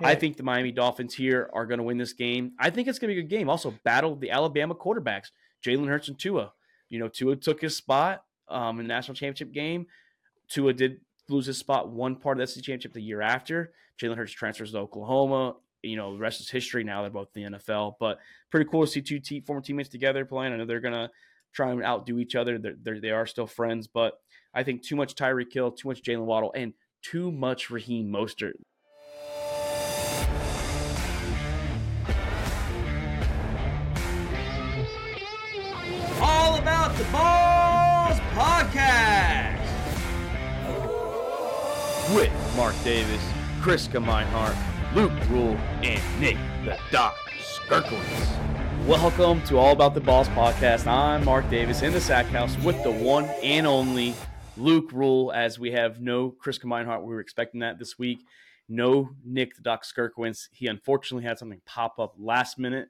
[0.00, 0.08] Yeah.
[0.08, 2.52] I think the Miami Dolphins here are going to win this game.
[2.58, 3.48] I think it's going to be a good game.
[3.48, 5.30] Also, battle the Alabama quarterbacks,
[5.64, 6.52] Jalen Hurts and Tua.
[6.88, 9.86] You know, Tua took his spot um, in the national championship game.
[10.48, 13.72] Tua did lose his spot one part of the SEC championship the year after.
[14.00, 15.56] Jalen Hurts transfers to Oklahoma.
[15.82, 17.02] You know, the rest is history now.
[17.02, 18.18] They're both in the NFL, but
[18.50, 20.52] pretty cool to see two te- former teammates together playing.
[20.52, 21.10] I know they're going to
[21.52, 22.58] try and outdo each other.
[22.58, 24.20] They're, they're, they are still friends, but
[24.52, 28.52] I think too much Tyreek Hill, too much Jaylen Waddle, and too much Raheem Mostert.
[36.96, 39.60] The balls podcast
[42.14, 43.22] with Mark Davis,
[43.62, 44.56] Chris Meinhardt,
[44.94, 48.86] Luke Rule, and Nick the Doc Skirkowitz.
[48.86, 50.86] Welcome to All About the Balls podcast.
[50.86, 54.14] I'm Mark Davis in the Sack House with the one and only
[54.56, 57.02] Luke Rule, as we have no Chris Meinhardt.
[57.02, 58.18] We were expecting that this week.
[58.68, 60.48] No Nick the Doc Skirkowitz.
[60.52, 62.88] He unfortunately had something pop up last minute.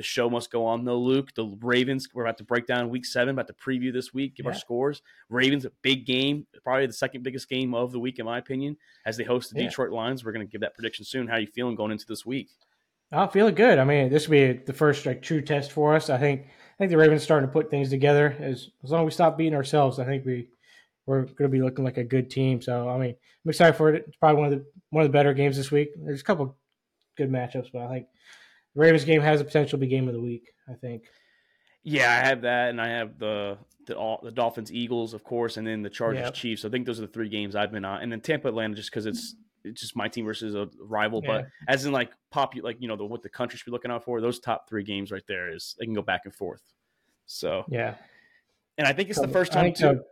[0.00, 1.34] The show must go on though, Luke.
[1.34, 4.46] The Ravens, we're about to break down week seven, about to preview this week, give
[4.46, 4.52] yeah.
[4.52, 5.02] our scores.
[5.28, 8.78] Ravens, a big game, probably the second biggest game of the week, in my opinion,
[9.04, 9.68] as they host the yeah.
[9.68, 10.24] Detroit Lions.
[10.24, 11.28] We're going to give that prediction soon.
[11.28, 12.48] How are you feeling going into this week?
[13.12, 13.78] I'm feeling good.
[13.78, 16.08] I mean, this will be the first like true test for us.
[16.08, 18.34] I think I think the Ravens starting to put things together.
[18.40, 20.48] As as long as we stop beating ourselves, I think we
[21.04, 22.62] we're going to be looking like a good team.
[22.62, 23.10] So I mean,
[23.44, 24.04] I'm excited for it.
[24.08, 25.90] It's probably one of the one of the better games this week.
[25.94, 26.56] There's a couple
[27.18, 28.06] good matchups, but I think
[28.74, 30.50] the Ravens game has the potential to be game of the week.
[30.68, 31.04] I think.
[31.82, 35.66] Yeah, I have that, and I have the the, the Dolphins Eagles, of course, and
[35.66, 36.34] then the Chargers yep.
[36.34, 36.64] Chiefs.
[36.64, 38.90] I think those are the three games I've been on, and then Tampa Atlanta, just
[38.90, 41.20] because it's it's just my team versus a rival.
[41.24, 41.28] Yeah.
[41.28, 43.90] But as in like pop, like you know the what the country should be looking
[43.90, 44.20] out for.
[44.20, 46.62] Those top three games right there is they can go back and forth.
[47.26, 47.94] So yeah,
[48.78, 50.02] and I think it's the first time too.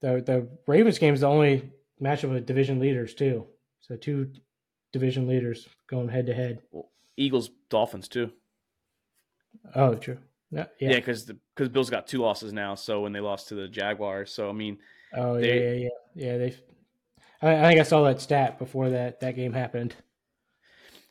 [0.00, 3.46] The, the Ravens game is the only matchup with division leaders too.
[3.80, 4.30] So two
[4.92, 6.60] division leaders going head to head.
[7.18, 8.30] Eagles Dolphins too.
[9.74, 10.18] Oh, true.
[10.50, 12.74] Yeah, yeah, because yeah, because Bills got two losses now.
[12.74, 14.78] So when they lost to the Jaguars, so I mean,
[15.14, 16.38] oh they, yeah, yeah, yeah, yeah.
[16.38, 16.56] They,
[17.42, 19.94] I, I think I saw that stat before that that game happened.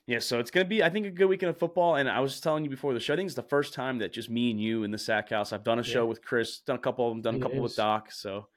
[0.07, 1.97] Yeah, so it's gonna be, I think, a good weekend of football.
[1.97, 4.11] And I was telling you before the show, I think it's the first time that
[4.11, 5.53] just me and you in the Sack House.
[5.53, 7.75] I've done a show with Chris, done a couple of them, done a couple with
[7.75, 8.11] Doc.
[8.11, 8.47] So,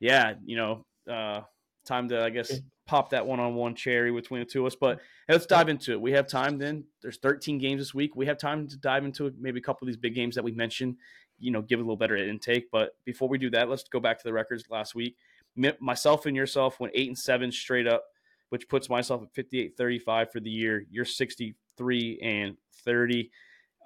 [0.00, 1.42] yeah, you know, uh,
[1.86, 4.76] time to I guess pop that one on one cherry between the two of us.
[4.76, 6.00] But hey, let's dive into it.
[6.00, 6.84] We have time then.
[7.02, 8.14] There's 13 games this week.
[8.14, 10.52] We have time to dive into maybe a couple of these big games that we
[10.52, 10.96] mentioned,
[11.38, 12.70] you know, give a little better intake.
[12.70, 15.16] But before we do that, let's go back to the records last week.
[15.80, 18.04] Myself and yourself went eight and seven straight up,
[18.50, 20.84] which puts myself at 58 35 for the year.
[20.90, 23.30] You're 63 and 30.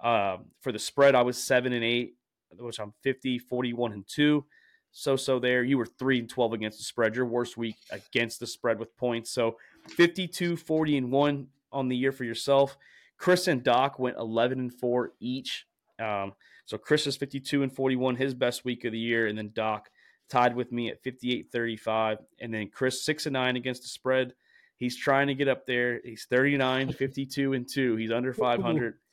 [0.03, 2.15] Um, for the spread, I was seven and eight,
[2.59, 4.45] which I'm 50, 41 and two
[4.93, 5.63] so so there.
[5.63, 7.15] You were 3 and 12 against the spread.
[7.15, 9.31] Your worst week against the spread with points.
[9.31, 9.57] So
[9.89, 12.77] 52, 40 and 1 on the year for yourself.
[13.17, 15.67] Chris and Doc went 11 and 4 each.
[15.99, 16.33] Um,
[16.65, 19.27] so Chris is 52 and 41, his best week of the year.
[19.27, 19.91] And then Doc
[20.29, 22.19] tied with me at 58 35.
[22.41, 24.35] And then Chris 6 and 9 against the spread.
[24.77, 26.01] He's trying to get up there.
[26.03, 27.97] He's 39, 52 and 2.
[27.97, 28.95] He's under 500.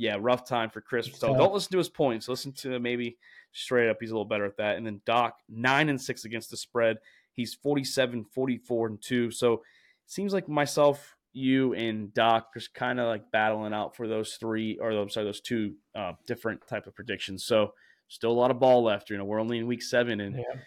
[0.00, 1.10] Yeah, rough time for Chris.
[1.12, 2.28] So don't listen to his points.
[2.28, 3.18] Listen to maybe
[3.52, 3.98] straight up.
[4.00, 4.76] He's a little better at that.
[4.76, 6.98] And then Doc, nine and six against the spread.
[7.32, 9.30] He's 47, 44 and two.
[9.30, 9.60] So it
[10.06, 14.78] seems like myself, you, and Doc just kind of like battling out for those three,
[14.80, 17.44] or I'm sorry, those two uh, different type of predictions.
[17.44, 17.74] So
[18.08, 19.10] still a lot of ball left.
[19.10, 20.36] You know, we're only in week seven and.
[20.36, 20.60] Yeah.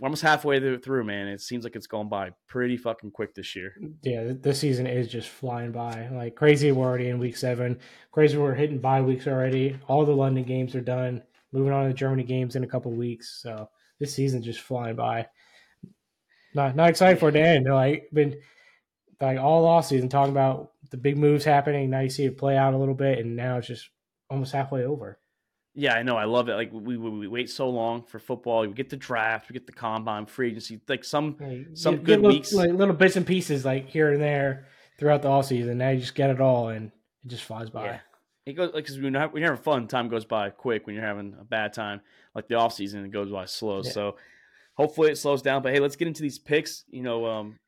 [0.00, 1.26] We're almost halfway through, man.
[1.26, 3.74] It seems like it's going by pretty fucking quick this year.
[4.02, 6.08] Yeah, this season is just flying by.
[6.12, 7.80] Like crazy, we're already in week seven.
[8.12, 9.76] Crazy, we're hitting bye weeks already.
[9.88, 13.40] All the London games are done moving on to Germany games in a couple weeks.
[13.42, 15.26] So this season's just flying by.
[16.54, 17.66] Not not excited for it to end.
[17.66, 18.36] Like been
[19.20, 21.90] like all off season talking about the big moves happening.
[21.90, 23.88] Now you see it play out a little bit, and now it's just
[24.30, 25.18] almost halfway over.
[25.74, 26.16] Yeah, I know.
[26.16, 26.54] I love it.
[26.54, 28.62] Like we, we, we wait so long for football.
[28.62, 30.80] We get the draft, we get the combine, free agency.
[30.88, 31.36] Like some
[31.74, 34.66] some good little, weeks, like little bits and pieces, like here and there
[34.98, 35.78] throughout the all season.
[35.78, 36.86] Now you just get it all, and
[37.24, 37.84] it just flies by.
[37.84, 37.98] Yeah
[38.48, 40.86] it goes like because when you're, when you're having fun, time goes by quick.
[40.86, 42.00] When you're having a bad time,
[42.34, 43.82] like the off season, it goes by slow.
[43.82, 43.90] Yeah.
[43.90, 44.16] So
[44.74, 45.62] hopefully it slows down.
[45.62, 46.84] But hey, let's get into these picks.
[46.88, 47.58] You know, um,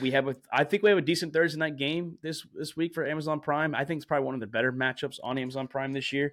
[0.00, 2.94] we have a I think we have a decent Thursday night game this this week
[2.94, 3.74] for Amazon Prime.
[3.74, 6.32] I think it's probably one of the better matchups on Amazon Prime this year.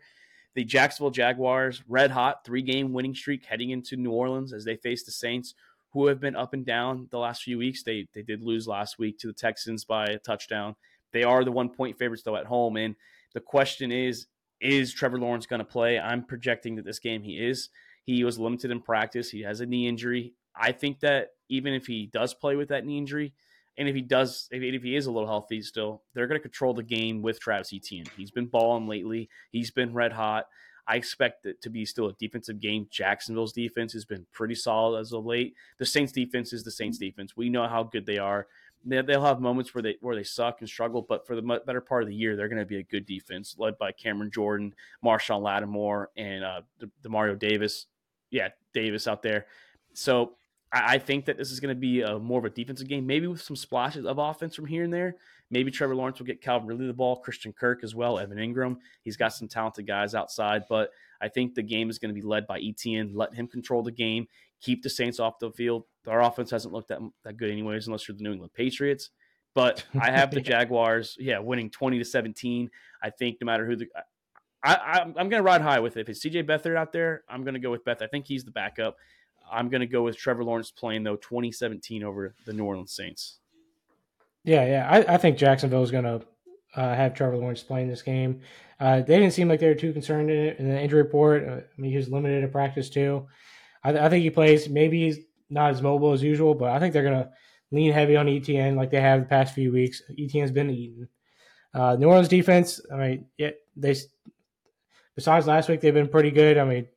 [0.56, 4.78] The Jacksonville Jaguars, red hot, three game winning streak heading into New Orleans as they
[4.78, 5.54] face the Saints,
[5.92, 7.84] who have been up and down the last few weeks.
[7.84, 10.76] They they did lose last week to the Texans by a touchdown.
[11.12, 12.96] They are the one point favorites though at home and
[13.34, 14.28] the question is,
[14.60, 16.00] is Trevor Lawrence going to play?
[16.00, 17.70] I'm projecting that this game he is.
[18.04, 19.30] He was limited in practice.
[19.30, 20.34] He has a knee injury.
[20.56, 23.34] I think that even if he does play with that knee injury,
[23.78, 26.44] And if he does, if, if he is a little healthy still, they're going to
[26.44, 28.08] control the game with Travis Etienne.
[28.18, 29.30] He's been balling lately.
[29.52, 30.48] He's been red hot.
[30.88, 32.88] I expect it to be still a defensive game.
[32.90, 35.54] Jacksonville's defense has been pretty solid as of late.
[35.80, 37.08] The Saints defense is the Saints mm-hmm.
[37.08, 37.38] defense.
[37.38, 38.48] We know how good they are.
[38.86, 42.04] They'll have moments where they where they suck and struggle, but for the better part
[42.04, 45.42] of the year, they're going to be a good defense led by Cameron Jordan, Marshon
[45.42, 46.62] Lattimore, and uh,
[47.04, 47.88] Demario Davis.
[48.30, 49.48] Yeah, Davis out there.
[49.94, 50.36] So
[50.86, 53.28] I think that this is going to be a, more of a defensive game, maybe
[53.28, 55.16] with some splashes of offense from here and there.
[55.50, 58.78] Maybe Trevor Lawrence will get Calvin Ridley the ball, Christian Kirk as well, Evan Engram.
[59.04, 60.92] He's got some talented guys outside, but
[61.22, 63.12] I think the game is going to be led by Etienne.
[63.14, 64.28] Let him control the game,
[64.62, 65.86] keep the Saints off the field.
[66.06, 69.12] Our offense hasn't looked that, that good, anyways, unless you're the New England Patriots.
[69.54, 72.70] But I have the Jaguars, yeah, winning 20 to 17.
[73.02, 73.88] I think no matter who the.
[74.64, 76.02] I I, am going to ride high with it.
[76.02, 78.02] If it's CJ Beathard out there, I'm going to go with Beth.
[78.02, 78.98] I think he's the backup.
[79.52, 83.40] I'm going to go with Trevor Lawrence playing though 2017 over the New Orleans Saints.
[84.44, 86.22] Yeah, yeah, I, I think Jacksonville is going to
[86.76, 88.42] uh, have Trevor Lawrence playing this game.
[88.80, 91.48] Uh, they didn't seem like they were too concerned in, in the injury report.
[91.48, 93.28] Uh, I mean, he was limited to practice too.
[93.84, 94.70] I, I, think he plays.
[94.70, 97.30] Maybe he's not as mobile as usual, but I think they're going to
[97.72, 100.02] lean heavy on Etienne like they have the past few weeks.
[100.18, 101.10] Etienne's been eaten.
[101.74, 102.80] Uh, New Orleans defense.
[102.92, 103.96] I mean, yeah, they.
[105.16, 106.60] Besides last week, they've been pretty good.
[106.60, 106.88] I mean,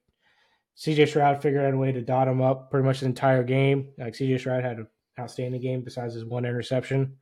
[0.76, 3.88] CJ Stroud figured out a way to dot him up pretty much the entire game.
[3.99, 4.87] Like CJ Stroud had an
[5.19, 7.17] outstanding game besides his one interception.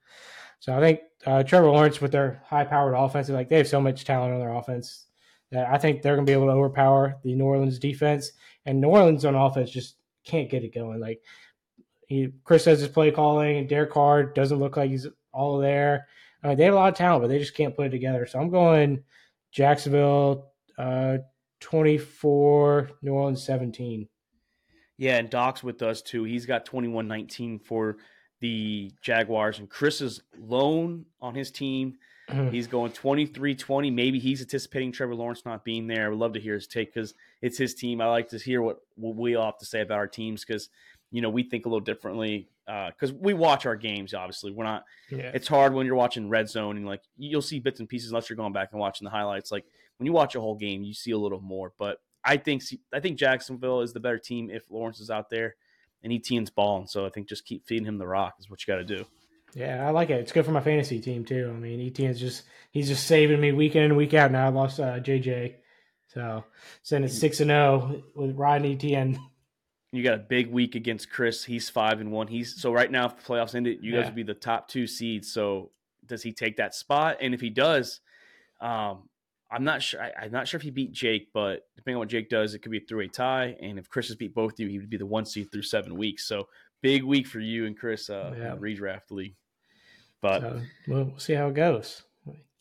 [0.61, 4.05] So I think uh, Trevor Lawrence with their high-powered offense, like they have so much
[4.05, 5.07] talent on their offense
[5.51, 8.33] that I think they're going to be able to overpower the New Orleans defense.
[8.67, 11.01] And New Orleans on offense just can't get it going.
[11.01, 11.23] Like
[12.07, 16.07] he, Chris says his play calling, and Derek Carr doesn't look like he's all there.
[16.43, 18.27] I mean, they have a lot of talent, but they just can't put it together.
[18.27, 19.03] So I'm going
[19.53, 20.53] Jacksonville.
[20.77, 21.19] Uh,
[21.61, 24.09] 24, New Orleans 17.
[24.97, 26.25] Yeah, and Doc's with us too.
[26.25, 27.99] He's got 21 19 for
[28.41, 29.59] the Jaguars.
[29.59, 31.99] And Chris is lone on his team.
[32.51, 33.91] he's going 23 20.
[33.91, 36.07] Maybe he's anticipating Trevor Lawrence not being there.
[36.07, 38.01] I would love to hear his take because it's his team.
[38.01, 40.69] I like to hear what, what we all have to say about our teams because,
[41.11, 44.13] you know, we think a little differently because uh, we watch our games.
[44.13, 44.85] Obviously, we're not.
[45.11, 45.31] Yeah.
[45.33, 48.29] It's hard when you're watching Red Zone and like you'll see bits and pieces unless
[48.29, 49.51] you're going back and watching the highlights.
[49.51, 49.65] Like
[49.99, 51.73] when you watch a whole game, you see a little more.
[51.79, 52.63] But I think
[52.93, 55.57] I think Jacksonville is the better team if Lawrence is out there
[56.03, 56.87] and Etienne's balling.
[56.87, 59.05] So I think just keep feeding him the rock is what you got to do.
[59.55, 60.21] Yeah, I like it.
[60.21, 61.53] It's good for my fantasy team too.
[61.55, 64.31] I mean, Etienne's just he's just saving me week in and week out.
[64.31, 65.55] Now I lost uh, JJ,
[66.09, 66.45] so
[66.83, 69.19] sending six and zero oh with Ryan Etienne.
[69.91, 71.45] You got a big week against Chris.
[71.45, 72.27] He's five and one.
[72.27, 74.87] He's so right now if the playoffs ended, you guys would be the top two
[74.87, 75.33] seeds.
[75.33, 75.71] So
[76.05, 77.19] does he take that spot?
[77.23, 78.01] And if he does,
[78.61, 79.09] um,
[79.51, 80.01] I'm not sure.
[80.03, 82.61] I, am not sure if he beat Jake, but depending on what Jake does, it
[82.61, 83.57] could be a through a tie.
[83.61, 85.63] And if Chris has beat both of you, he would be the one seed through
[85.63, 86.27] seven weeks.
[86.27, 86.49] So
[86.83, 88.57] big week for you and Chris uh, yeah.
[88.57, 89.37] redraft league.
[90.21, 92.03] But uh, we'll see how it goes.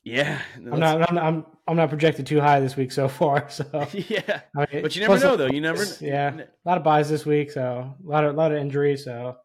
[0.04, 1.10] Yeah, I'm not.
[1.10, 1.45] I'm, I'm.
[1.68, 3.50] I'm not projected too high this week so far.
[3.50, 5.48] So yeah, I mean, but you never know though.
[5.48, 5.83] You never.
[6.00, 9.04] Yeah, a lot of buys this week, so a lot of a lot of injuries.
[9.04, 9.36] So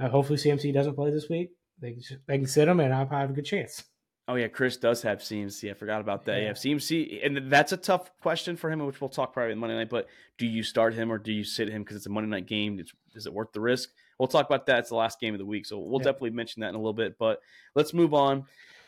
[0.00, 1.52] uh, hopefully CMC doesn't play this week.
[1.80, 3.84] They can, they can sit him, and I'll have a good chance.
[4.28, 5.70] Oh yeah, Chris does have CMC.
[5.70, 6.38] I forgot about that.
[6.38, 9.58] Yeah, yeah CMC, and that's a tough question for him, which we'll talk probably on
[9.58, 9.88] Monday night.
[9.88, 12.46] But do you start him or do you sit him because it's a Monday night
[12.46, 12.80] game?
[12.80, 13.90] It's, is it worth the risk?
[14.18, 14.80] We'll talk about that.
[14.80, 16.06] It's the last game of the week, so we'll yeah.
[16.06, 17.18] definitely mention that in a little bit.
[17.18, 17.40] But
[17.76, 18.46] let's move on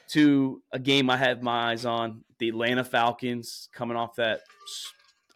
[0.08, 4.40] to a game I have my eyes on: the Atlanta Falcons coming off that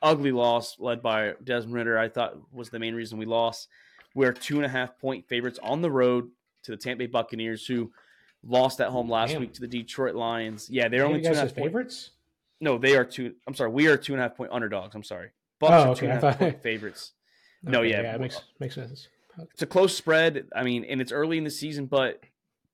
[0.03, 1.97] ugly loss led by Desmond Ridder.
[1.97, 3.69] I thought was the main reason we lost.
[4.17, 6.29] We're two and a half point favorites on the road
[6.65, 7.93] to the Tampa Bay Buccaneers, who
[8.45, 9.41] Lost at home last Damn.
[9.41, 10.69] week to the Detroit Lions.
[10.69, 12.11] Yeah, they're only two and a half favorites.
[12.61, 13.35] No, they are two.
[13.47, 14.95] I'm sorry, we are two and a half point underdogs.
[14.95, 15.31] I'm sorry,
[15.61, 16.01] Bucks oh, okay.
[16.01, 17.13] two and a half point favorites.
[17.65, 19.09] Okay, no, yeah, yeah, it makes makes sense.
[19.53, 20.49] It's a close spread.
[20.55, 22.21] I mean, and it's early in the season, but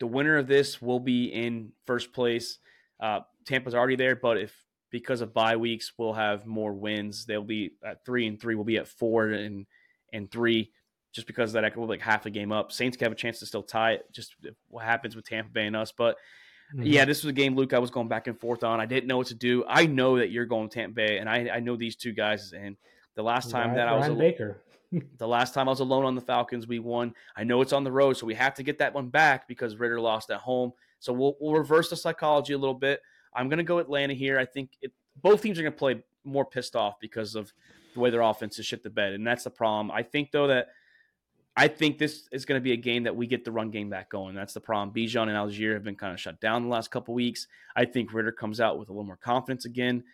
[0.01, 2.59] the winner of this will be in first place.
[3.01, 4.55] Uh, Tampa's already there, but if
[4.91, 7.27] because of bye weeks, we'll have more wins.
[7.27, 8.55] They'll be at three and three.
[8.55, 9.67] We'll be at four and
[10.13, 10.73] and three
[11.12, 12.73] just because that I could like half a game up.
[12.73, 14.12] Saints could have a chance to still tie it.
[14.12, 14.35] Just
[14.69, 15.93] what happens with Tampa Bay and us.
[15.93, 16.17] But
[16.75, 16.85] mm-hmm.
[16.85, 17.73] yeah, this was a game, Luke.
[17.73, 18.81] I was going back and forth on.
[18.81, 19.65] I didn't know what to do.
[19.69, 22.53] I know that you're going to Tampa Bay, and I, I know these two guys.
[22.53, 22.77] And
[23.15, 24.62] the last time Ryan, that I was Ryan Baker.
[25.19, 27.15] the last time I was alone on the Falcons, we won.
[27.37, 29.77] I know it's on the road, so we have to get that one back because
[29.77, 30.73] Ridder lost at home.
[31.00, 33.00] So we'll, we'll reverse the psychology a little bit.
[33.35, 34.38] I'm going to go Atlanta here.
[34.38, 37.53] I think it, both teams are going to play more pissed off because of
[37.95, 39.91] the way their offense is shit the bed, and that's the problem.
[39.91, 40.69] I think though that
[41.59, 43.91] I think this is going to be a game that we get the run game
[43.91, 44.37] back going.
[44.37, 44.95] That's the problem.
[44.95, 47.49] Bijan and Allgeier have been kind of shut down the last couple weeks.
[47.75, 50.05] I think Ridder comes out with a little more confidence again.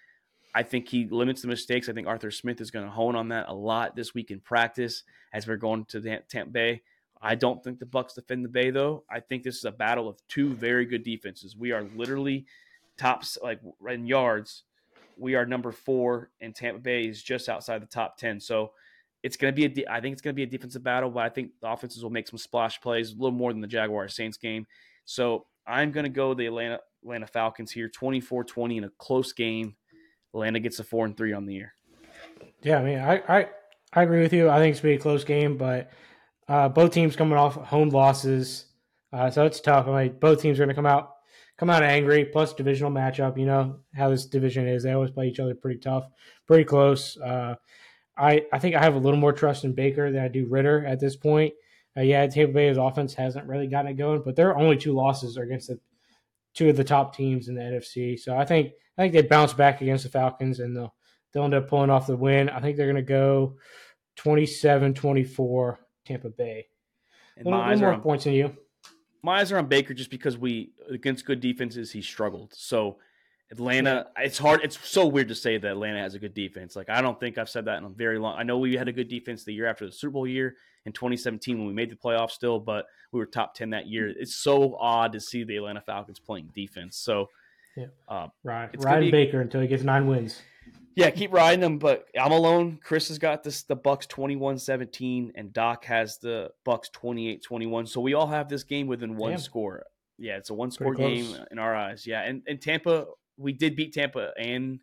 [0.54, 1.86] I think he limits the mistakes.
[1.90, 4.40] I think Arthur Smith is going to hone on that a lot this week in
[4.40, 5.02] practice
[5.34, 6.82] as we're going to Tampa Bay.
[7.20, 9.04] I don't think the Bucks defend the Bay though.
[9.10, 11.54] I think this is a battle of two very good defenses.
[11.54, 12.46] We are literally
[12.96, 14.62] tops like in yards.
[15.18, 18.40] We are number four, and Tampa Bay is just outside the top ten.
[18.40, 18.72] So
[19.24, 19.68] it's going to be a.
[19.70, 22.02] De- I think it's going to be a defensive battle, but I think the offenses
[22.02, 24.66] will make some splash plays, a little more than the Jaguar Saints game.
[25.06, 29.76] So I'm going to go the Atlanta Atlanta Falcons here, 24-20 in a close game.
[30.34, 31.74] Atlanta gets a four and three on the year.
[32.62, 33.48] Yeah, I mean, I I,
[33.94, 34.50] I agree with you.
[34.50, 35.90] I think it's going to be a close game, but
[36.46, 38.66] uh, both teams coming off home losses,
[39.14, 39.88] uh, so it's tough.
[39.88, 41.12] I mean, both teams are going to come out
[41.56, 42.26] come out angry.
[42.26, 44.82] Plus divisional matchup, you know how this division is.
[44.82, 46.04] They always play each other pretty tough,
[46.46, 47.16] pretty close.
[47.16, 47.54] Uh,
[48.16, 50.84] I I think I have a little more trust in Baker than I do Ridder
[50.86, 51.54] at this point.
[51.96, 55.38] Uh, yeah, Tampa Bay's offense hasn't really gotten it going, but their only two losses
[55.38, 55.78] are against the
[56.54, 58.18] two of the top teams in the NFC.
[58.18, 60.94] So I think I think they bounce back against the Falcons and they'll
[61.32, 62.48] they'll end up pulling off the win.
[62.48, 63.56] I think they're going to go
[64.18, 66.66] 27-24 Tampa Bay.
[67.36, 68.56] And little, little more on, points than you.
[69.22, 72.54] My eyes are on Baker just because we against good defenses he struggled.
[72.54, 72.98] So
[73.54, 74.60] Atlanta, it's hard.
[74.62, 76.76] It's so weird to say that Atlanta has a good defense.
[76.76, 78.38] Like I don't think I've said that in a very long.
[78.38, 80.56] I know we had a good defense the year after the Super Bowl year
[80.86, 84.08] in 2017 when we made the playoffs still, but we were top 10 that year.
[84.08, 86.96] It's so odd to see the Atlanta Falcons playing defense.
[86.96, 87.30] So,
[87.76, 90.42] yeah, uh, right, riding Baker until he gets nine wins.
[90.96, 91.78] Yeah, keep riding them.
[91.78, 92.78] But I'm alone.
[92.82, 97.88] Chris has got this the Bucks 21-17, and Doc has the Bucks 28-21.
[97.88, 99.40] So we all have this game within one Damn.
[99.40, 99.84] score.
[100.18, 102.06] Yeah, it's a one score game in our eyes.
[102.06, 104.80] Yeah, and and Tampa we did beat Tampa and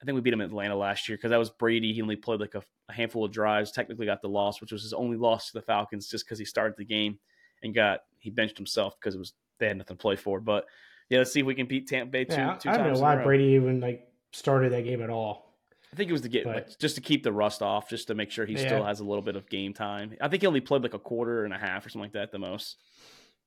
[0.00, 1.92] I think we beat him in Atlanta last year because that was Brady.
[1.92, 4.82] He only played like a, a, handful of drives, technically got the loss, which was
[4.82, 7.18] his only loss to the Falcons just because he started the game
[7.62, 10.38] and got he benched himself because it was they had nothing to play for.
[10.40, 10.66] But
[11.08, 13.00] yeah, let's see if we can beat Tampa Bay two, yeah, two I don't know
[13.00, 15.54] why Brady even like started that game at all.
[15.92, 18.08] I think it was to get but, like, just to keep the rust off, just
[18.08, 18.66] to make sure he yeah.
[18.66, 20.14] still has a little bit of game time.
[20.20, 22.32] I think he only played like a quarter and a half or something like that
[22.32, 22.76] the most.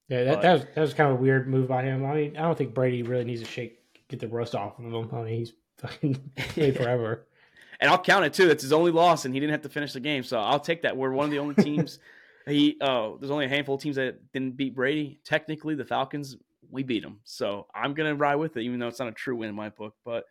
[0.08, 2.04] Yeah, that, that was that was kind of a weird move by him.
[2.04, 3.79] I mean, I don't think Brady really needs to shake
[4.10, 5.10] get the rust off of him.
[5.14, 6.16] I mean, he's fucking
[6.50, 7.28] played forever.
[7.80, 8.48] and I'll count it too.
[8.48, 10.24] That's his only loss, and he didn't have to finish the game.
[10.24, 10.98] So I'll take that.
[10.98, 12.00] We're one of the only teams.
[12.48, 15.20] he uh, there's only a handful of teams that didn't beat Brady.
[15.24, 16.36] Technically, the Falcons
[16.72, 17.20] we beat them.
[17.24, 19.70] So I'm gonna ride with it, even though it's not a true win in my
[19.70, 19.96] book.
[20.04, 20.26] But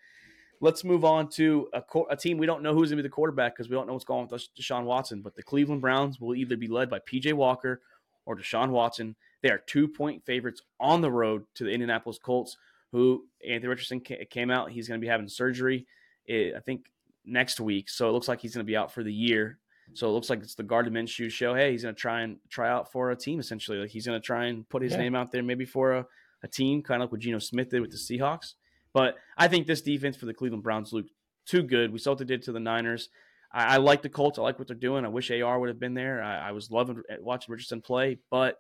[0.61, 3.55] let's move on to a, a team we don't know who's gonna be the quarterback
[3.55, 5.23] because we don't know what's going on with Deshaun Watson.
[5.23, 7.81] But the Cleveland Browns will either be led by PJ Walker
[8.27, 9.17] or Deshaun Watson.
[9.43, 12.57] They are two point favorites on the road to the Indianapolis Colts
[12.93, 14.71] who Anthony Richardson came out.
[14.71, 15.87] He's going to be having surgery,
[16.29, 16.87] eh, I think,
[17.25, 17.89] next week.
[17.89, 19.59] So it looks like he's going to be out for the year.
[19.95, 21.55] So it looks like it's the Gardner Minshew show.
[21.55, 23.79] Hey, he's going to try and try out for a team essentially.
[23.79, 24.99] Like he's going to try and put his yeah.
[24.99, 26.07] name out there maybe for a,
[26.43, 28.55] a team, kind of like what Geno Smith did with the Seahawks.
[28.93, 31.11] But I think this defense for the Cleveland Browns looked
[31.47, 31.93] too good.
[31.93, 33.09] We saw what they did to the Niners.
[33.53, 34.39] I, I like the Colts.
[34.39, 35.05] I like what they're doing.
[35.05, 36.23] I wish AR would have been there.
[36.23, 38.59] I, I was loving watching Richardson play, but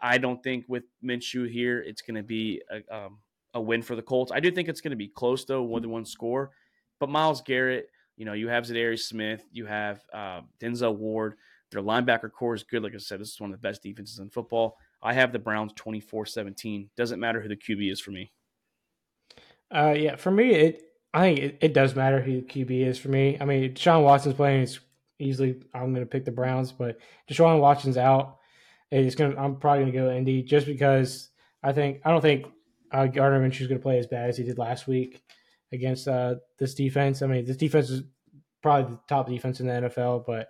[0.00, 3.18] I don't think with Minshew here, it's going to be a, um,
[3.54, 4.32] a win for the Colts.
[4.32, 6.50] I do think it's going to be close though, one to one score.
[6.98, 11.34] But Myles Garrett, you know, you have Za'Darius Smith, you have uh, Denzel Ward.
[11.70, 12.82] Their linebacker core is good.
[12.82, 14.76] Like I said, this is one of the best defenses in football.
[15.02, 16.88] I have the Browns 24-17.
[16.96, 18.32] Doesn't matter who the QB is for me.
[19.72, 20.82] Uh, yeah, for me, it
[21.14, 23.36] I think it, it does matter who the QB is for me.
[23.40, 24.62] I mean, Deshaun Watson's playing.
[24.62, 24.80] It's
[25.18, 26.98] easily I'm going to pick the Browns, but
[27.30, 28.38] Deshaun Watson's out.
[28.90, 29.38] It's going.
[29.38, 31.28] I'm probably going to go Indy just because
[31.62, 32.46] I think I don't think
[32.92, 35.22] uh, Gardner Minshew's going to play as bad as he did last week
[35.72, 37.22] against uh, this defense.
[37.22, 38.02] I mean, this defense is
[38.62, 40.48] probably the top defense in the NFL, but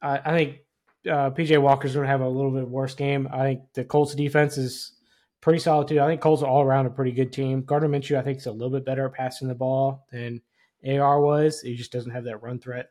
[0.00, 0.58] I, I think
[1.06, 3.28] uh, PJ Walker's going to have a little bit worse game.
[3.32, 4.92] I think the Colts defense is
[5.40, 6.00] pretty solid too.
[6.00, 7.62] I think Colts are all around a pretty good team.
[7.62, 10.40] Gardner Minshew, I think, is a little bit better at passing the ball than
[10.86, 11.60] AR was.
[11.60, 12.90] He just doesn't have that run threat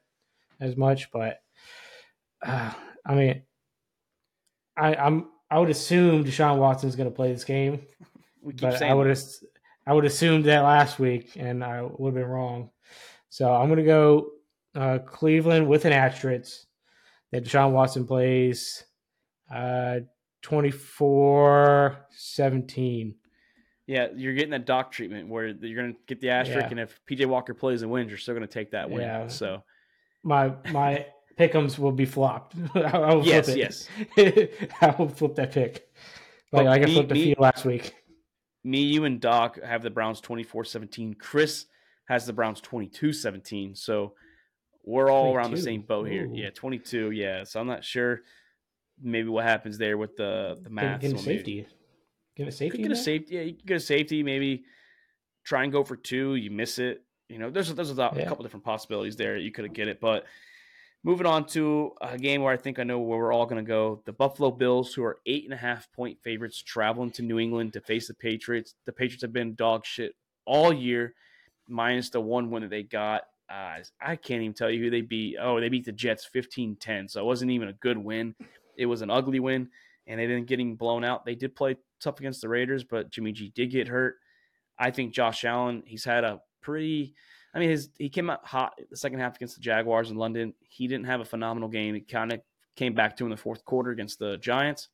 [0.60, 1.12] as much.
[1.12, 1.42] But
[2.46, 2.72] uh,
[3.06, 3.44] I mean,
[4.78, 7.82] I, I'm I would assume Deshaun Watson is going to play this game.
[8.42, 9.20] We keep but saying I would have
[9.86, 12.70] I would assumed that last week, and I would have been wrong.
[13.30, 14.32] So I'm going to go
[14.76, 16.66] uh, Cleveland with an asterisk
[17.32, 18.84] that Deshaun Watson plays
[19.54, 20.00] uh,
[20.44, 23.16] 24-17.
[23.88, 26.72] Yeah, you're getting that doc treatment where you're going to get the asterisk, yeah.
[26.72, 29.02] and if PJ Walker plays and wins, you're still going to take that win.
[29.02, 29.28] Yeah.
[29.28, 29.64] So
[30.24, 31.08] my my
[31.40, 32.56] pickums will be flopped.
[32.76, 33.90] I will yes, yes.
[34.82, 35.90] I will flip that pick.
[36.54, 37.94] Like, like I flipped a few last week
[38.64, 41.16] me, you, and Doc have the Browns 24 17.
[41.16, 41.66] Chris
[42.06, 43.76] has the Browns 22 17.
[43.76, 44.14] So
[44.84, 45.38] we're all 22.
[45.38, 46.26] around the same boat here.
[46.26, 46.34] Ooh.
[46.34, 47.12] Yeah, 22.
[47.12, 47.44] Yeah.
[47.44, 48.22] So I'm not sure
[49.02, 51.02] maybe what happens there with the, the math.
[51.02, 51.68] Get, a safety.
[52.36, 52.82] Get a safety.
[52.82, 53.36] Get a safety.
[53.36, 54.24] Yeah, you can get a safety.
[54.24, 54.64] Maybe
[55.44, 56.36] try and go for two.
[56.36, 57.04] You miss it.
[57.30, 58.28] You know, there's, there's a, yeah.
[58.28, 59.38] couple different possibilities there.
[59.38, 60.02] You could have get it.
[60.02, 60.26] But
[61.04, 63.68] Moving on to a game where I think I know where we're all going to
[63.68, 64.04] go.
[64.06, 67.74] The Buffalo Bills, who are eight and a half point favorites, traveling to New England
[67.74, 68.76] to face the Patriots.
[68.86, 70.14] The Patriots have been dog shit
[70.46, 71.16] all year,
[71.68, 73.24] minus the one win that they got.
[73.50, 75.38] Uh, I can't even tell you who they beat.
[75.42, 77.08] Oh, they beat the Jets 15 10.
[77.10, 78.36] So it wasn't even a good win.
[78.78, 79.70] It was an ugly win,
[80.06, 81.26] and they didn't getting blown out.
[81.26, 84.18] They did play tough against the Raiders, but Jimmy G did get hurt.
[84.78, 87.16] I think Josh Allen, he's had a pretty
[87.54, 90.54] I mean, his he came out hot the second half against the Jaguars in London.
[90.62, 91.96] He didn't have a phenomenal game.
[91.96, 92.42] He kind of
[92.76, 94.90] came back to in the fourth quarter against the Giants.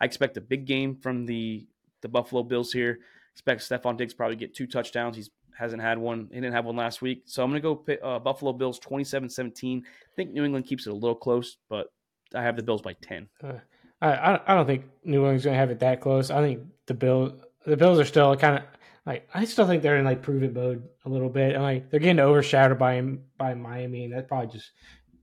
[0.00, 1.66] I expect a big game from the
[2.02, 2.98] the Buffalo Bills here.
[3.32, 5.16] Expect Stefon Diggs probably get two touchdowns.
[5.16, 6.28] He's hasn't had one.
[6.30, 7.22] He didn't have one last week.
[7.26, 9.80] So I'm going to go pick, uh, Buffalo Bills 27-17.
[9.80, 9.84] I
[10.16, 11.92] think New England keeps it a little close, but
[12.34, 13.28] I have the Bills by 10.
[13.42, 13.52] Uh,
[14.00, 16.30] I I don't think New England's going to have it that close.
[16.30, 18.64] I think the Bill the Bills are still kind of
[19.06, 21.90] like I still think they're in like prove it mode a little bit, and like
[21.90, 23.00] they're getting overshadowed by
[23.36, 24.70] by Miami, and that probably just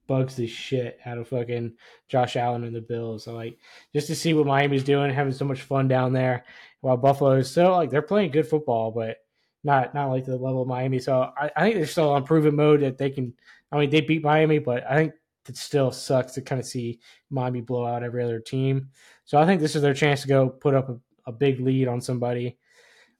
[0.07, 1.73] bugs the shit out of fucking
[2.07, 3.23] Josh Allen and the Bills.
[3.23, 3.57] So like
[3.93, 6.45] just to see what Miami's doing, having so much fun down there,
[6.81, 9.17] while Buffalo is still like they're playing good football, but
[9.63, 10.99] not not like to the level of Miami.
[10.99, 13.33] So I, I think they're still on proven mode that they can.
[13.71, 15.13] I mean, they beat Miami, but I think
[15.47, 18.89] it still sucks to kind of see Miami blow out every other team.
[19.25, 21.87] So I think this is their chance to go put up a, a big lead
[21.87, 22.57] on somebody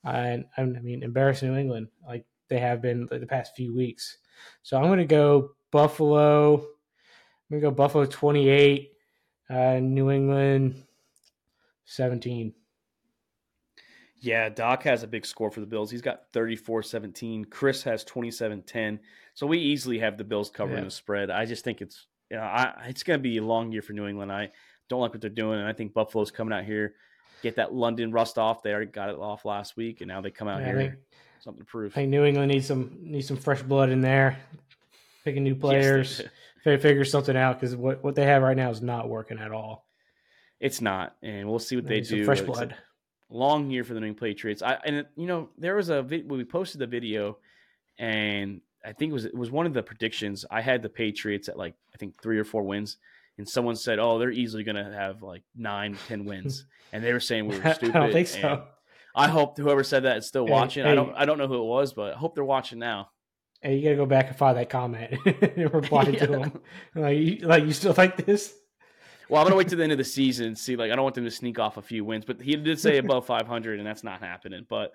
[0.04, 4.18] and I mean embarrass New England like they have been the past few weeks.
[4.64, 6.56] So I'm going to go Buffalo.
[6.56, 8.92] I'm going to go Buffalo 28,
[9.50, 10.84] uh, New England
[11.86, 12.54] 17.
[14.22, 15.90] Yeah, Doc has a big score for the Bills.
[15.90, 17.46] He's got 34 17.
[17.46, 19.00] Chris has 27 10.
[19.34, 20.86] So we easily have the Bills covering yeah.
[20.86, 21.30] the spread.
[21.30, 23.94] I just think it's you know, I, it's going to be a long year for
[23.94, 24.32] New England.
[24.32, 24.52] I
[24.88, 25.60] don't like what they're doing.
[25.60, 26.96] And I think Buffalo's coming out here
[27.42, 28.64] get that London rust off.
[28.64, 30.94] They already got it off last week, and now they come out yeah, here think,
[31.40, 31.94] something to prove.
[31.94, 34.38] I think New England needs some needs some fresh blood in there,
[35.24, 36.22] picking new players,
[36.66, 39.52] yes, figure something out because what what they have right now is not working at
[39.52, 39.86] all.
[40.60, 42.26] It's not, and we'll see what they, they do.
[42.26, 42.76] Fresh blood.
[43.30, 44.62] Long year for the New England Patriots.
[44.62, 47.38] I and you know there was a we posted the video,
[47.98, 50.46] and I think it was it was one of the predictions.
[50.50, 52.98] I had the Patriots at like I think three or four wins
[53.40, 57.14] and someone said, "Oh, they're easily going to have like nine, ten wins," and they
[57.14, 57.96] were saying we were stupid.
[57.96, 58.66] I don't think so.
[59.16, 60.84] I hope whoever said that is still hey, watching.
[60.84, 61.16] Hey, I don't.
[61.16, 63.10] I don't know who it was, but I hope they're watching now.
[63.62, 66.20] Hey, you got to go back and find that comment and reply yeah.
[66.20, 66.62] to them.
[66.96, 68.54] Like you, like, you still like this?
[69.30, 70.76] Well, I'm gonna wait to the end of the season and see.
[70.76, 72.98] Like, I don't want them to sneak off a few wins, but he did say
[72.98, 74.66] above 500, and that's not happening.
[74.68, 74.92] But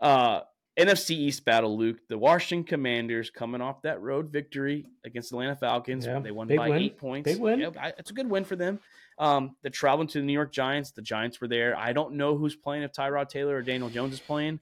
[0.00, 0.40] uh,
[0.78, 1.98] NFC East battle, Luke.
[2.08, 6.06] The Washington Commanders coming off that road victory against the Atlanta Falcons.
[6.06, 6.78] Yeah, they won by win.
[6.78, 7.30] eight points.
[7.30, 7.58] Big win.
[7.58, 8.78] Yeah, it's a good win for them.
[9.18, 10.92] Um, they're traveling to the New York Giants.
[10.92, 11.76] The Giants were there.
[11.76, 14.60] I don't know who's playing, if Tyrod Taylor or Daniel Jones is playing.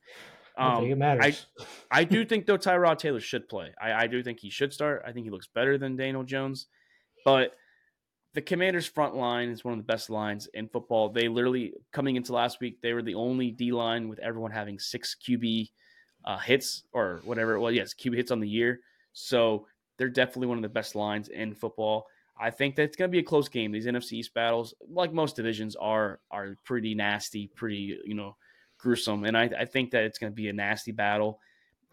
[0.56, 1.46] Um, I think it matters.
[1.90, 3.74] I, I do think, though, Tyrod Taylor should play.
[3.78, 5.02] I, I do think he should start.
[5.06, 6.66] I think he looks better than Daniel Jones.
[7.26, 7.54] But
[8.32, 11.10] the Commanders' front line is one of the best lines in football.
[11.10, 14.78] They literally, coming into last week, they were the only D line with everyone having
[14.78, 15.68] six QB–
[16.26, 17.58] uh, hits or whatever.
[17.58, 18.80] Well, yes, QB hits on the year.
[19.12, 22.06] So they're definitely one of the best lines in football.
[22.38, 23.72] I think that's going to be a close game.
[23.72, 28.36] These NFC East battles, like most divisions, are are pretty nasty, pretty you know
[28.78, 31.40] gruesome, and I, I think that it's going to be a nasty battle.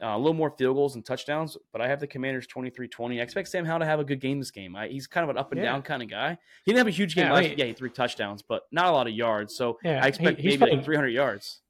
[0.01, 3.19] Uh, a little more field goals and touchdowns, but I have the Commanders 23-20.
[3.19, 4.75] I expect Sam Howell to have a good game this game.
[4.75, 5.71] I, he's kind of an up and yeah.
[5.71, 6.37] down kind of guy.
[6.65, 7.57] He didn't have a huge game yeah, last.
[7.57, 9.55] Yeah, he three touchdowns, but not a lot of yards.
[9.55, 11.61] So yeah, I expect he, maybe playing, like 300 yards.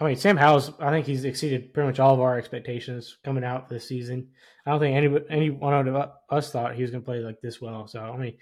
[0.00, 0.72] I mean, Sam Howell's.
[0.80, 4.28] I think he's exceeded pretty much all of our expectations coming out this season.
[4.64, 7.40] I don't think any any one of us thought he was going to play like
[7.42, 7.86] this well.
[7.86, 8.38] So I mean,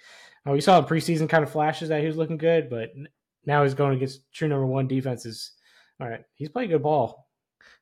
[0.46, 2.90] uh, we saw in preseason kind of flashes that he was looking good, but
[3.44, 5.52] now he's going against true number one defenses.
[6.00, 7.28] All right, he's playing good ball.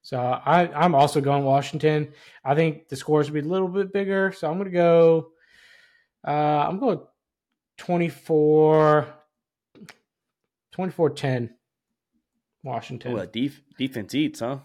[0.01, 2.12] So I, I'm also going Washington.
[2.45, 4.33] I think the scores will be a little bit bigger.
[4.33, 5.33] So I'm going to go.
[6.27, 7.01] Uh, I'm going
[7.79, 9.07] 24,
[10.73, 11.51] 24 10.
[12.62, 13.12] Washington.
[13.12, 14.59] Well, def- defense eats, huh?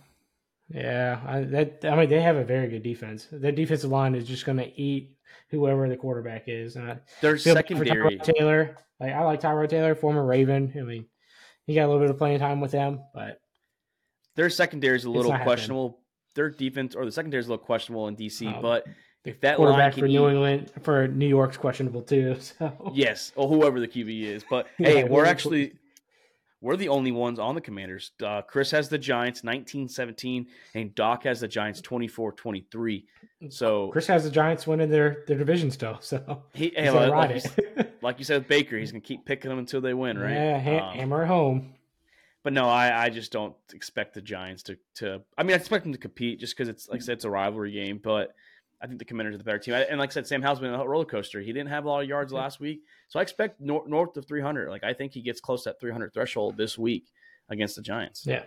[0.74, 3.28] Yeah, I, that I mean they have a very good defense.
[3.32, 5.18] Their defensive line is just going to eat
[5.50, 6.76] whoever the quarterback is.
[6.76, 10.74] And Their secondary Taylor, like I like Tyrod Taylor, former Raven.
[10.78, 11.06] I mean,
[11.68, 13.42] he got a little bit of playing time with them, but
[14.36, 15.90] their secondary is a little questionable.
[15.90, 15.98] Happening.
[16.34, 18.86] Their defense or the secondary is a little questionable in DC, oh, but
[19.26, 22.38] if that quarterback for New England for New York's questionable too.
[22.40, 25.74] So yes, or whoever the QB is, but yeah, hey, we're actually
[26.62, 28.12] we're the only ones on the Commanders.
[28.24, 30.46] Uh, Chris has the Giants 19-17,
[30.76, 33.04] and Doc has the Giants 24-23.
[33.50, 35.98] So Chris has the Giants winning their, their division still.
[36.02, 39.50] So he, hey, like, like, you, like, you, said with Baker, he's gonna keep picking
[39.50, 40.34] them until they win, right?
[40.34, 41.74] Yeah, ha- um, hammer home.
[42.44, 45.22] But no, I, I just don't expect the Giants to to.
[45.38, 47.30] I mean, I expect them to compete just because it's like I said, it's a
[47.30, 48.00] rivalry game.
[48.04, 48.36] But
[48.82, 49.76] I think the Commanders are the better team.
[49.76, 51.40] And like I said, Sam Howell's been a roller coaster.
[51.40, 54.26] He didn't have a lot of yards last week, so I expect nor- north of
[54.28, 54.70] 300.
[54.70, 57.06] Like I think he gets close to that 300 threshold this week
[57.50, 58.24] against the Giants.
[58.26, 58.44] Yeah.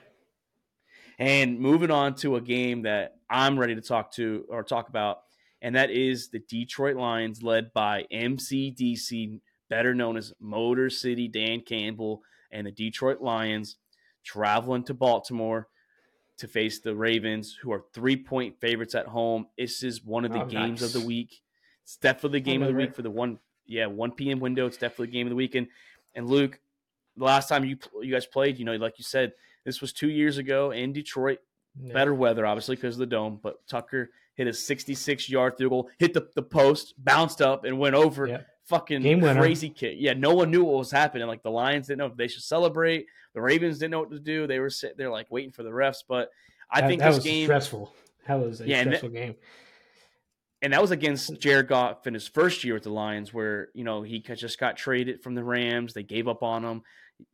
[1.19, 5.19] And moving on to a game that I'm ready to talk to or talk about,
[5.63, 11.61] and that is the Detroit Lions, led by MCDC, better known as Motor City Dan
[11.61, 13.77] Campbell, and the Detroit Lions
[14.25, 15.69] traveling to Baltimore
[16.39, 19.47] to face the Ravens, who are three point favorites at home.
[19.57, 20.95] This is one of the oh, games nice.
[20.95, 21.41] of the week.
[21.85, 24.41] It's definitely the game of the week for the one, yeah, one p.m.
[24.41, 24.67] window.
[24.67, 25.55] It's definitely the game of the week.
[25.55, 25.69] And,
[26.15, 26.59] and Luke,
[27.17, 29.33] the last time you you guys played, you know, like you said,
[29.65, 31.39] this was two years ago in Detroit.
[31.81, 31.93] Yeah.
[31.93, 33.41] Better weather, obviously, because of the dome.
[33.43, 37.79] But Tucker hit a 66 yard field goal, hit the, the post, bounced up, and
[37.79, 38.27] went over.
[38.27, 38.41] Yeah.
[38.67, 39.97] Fucking Game crazy kick.
[39.99, 41.27] Yeah, no one knew what was happening.
[41.27, 43.07] Like the Lions didn't know if they should celebrate.
[43.35, 44.47] The Ravens didn't know what to do.
[44.47, 46.03] They were sitting there like waiting for the refs.
[46.09, 46.31] But
[46.71, 47.93] I that, think that this was game stressful.
[48.27, 49.35] That was a yeah, stressful and that, game.
[50.63, 53.85] And that was against Jared Goff in his first year with the Lions, where you
[53.85, 55.93] know he just got traded from the Rams.
[55.93, 56.83] They gave up on him.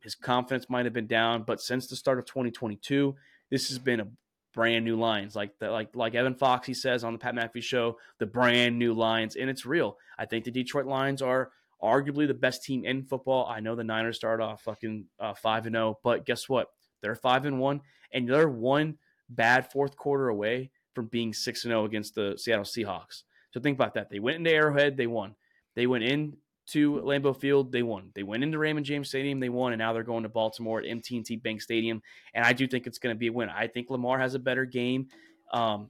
[0.01, 3.15] His confidence might have been down, but since the start of 2022,
[3.49, 4.07] this has been a
[4.53, 7.63] brand new lines like the, like like Evan Fox he says on the Pat McAfee
[7.63, 9.97] show, the brand new lines and it's real.
[10.17, 13.47] I think the Detroit Lions are arguably the best team in football.
[13.47, 16.67] I know the Niners started off fucking uh, five and zero, but guess what?
[17.01, 18.97] They're five and one, and they're one
[19.29, 23.23] bad fourth quarter away from being six and zero against the Seattle Seahawks.
[23.51, 24.09] So think about that.
[24.09, 25.35] They went into Arrowhead, they won.
[25.75, 26.37] They went in
[26.71, 28.11] to Lambeau Field, they won.
[28.13, 30.87] They went into Raymond James Stadium, they won, and now they're going to Baltimore at
[30.87, 32.01] MT&T Bank Stadium,
[32.33, 33.49] and I do think it's going to be a win.
[33.49, 35.07] I think Lamar has a better game
[35.51, 35.89] um,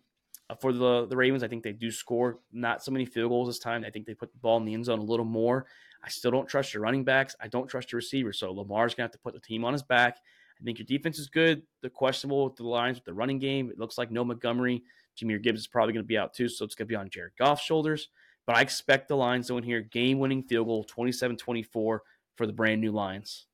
[0.59, 1.43] for the the Ravens.
[1.43, 3.83] I think they do score not so many field goals this time.
[3.85, 5.67] I think they put the ball in the end zone a little more.
[6.03, 7.35] I still don't trust your running backs.
[7.39, 8.39] I don't trust your receivers.
[8.39, 10.17] So Lamar's going to have to put the team on his back.
[10.59, 11.63] I think your defense is good.
[11.81, 13.69] The questionable with the lines with the running game.
[13.69, 14.83] It looks like no Montgomery.
[15.17, 17.09] Jahmyr Gibbs is probably going to be out too, so it's going to be on
[17.09, 18.09] Jared Goff's shoulders.
[18.45, 19.81] But I expect the Lions to win here.
[19.81, 22.03] Game winning field goal 27 24
[22.35, 23.45] for the brand new Lions.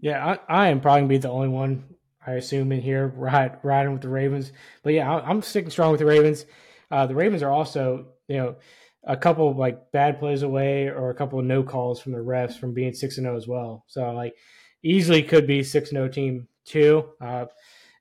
[0.00, 1.84] Yeah, I, I am probably going to be the only one,
[2.26, 4.52] I assume, in here ride, riding with the Ravens.
[4.82, 6.46] But yeah, I, am sticking strong with the Ravens.
[6.90, 8.56] Uh, the Ravens are also, you know,
[9.04, 12.58] a couple like bad plays away or a couple of no calls from the refs
[12.58, 13.84] from being 6 and 0 as well.
[13.86, 14.34] So, like,
[14.82, 17.10] easily could be 6 0 team too.
[17.20, 17.46] Uh,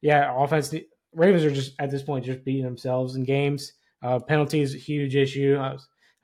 [0.01, 0.73] yeah, offense,
[1.13, 3.73] Ravens are just at this point just beating themselves in games.
[4.01, 5.57] Uh, penalties, huge issue.
[5.59, 5.75] I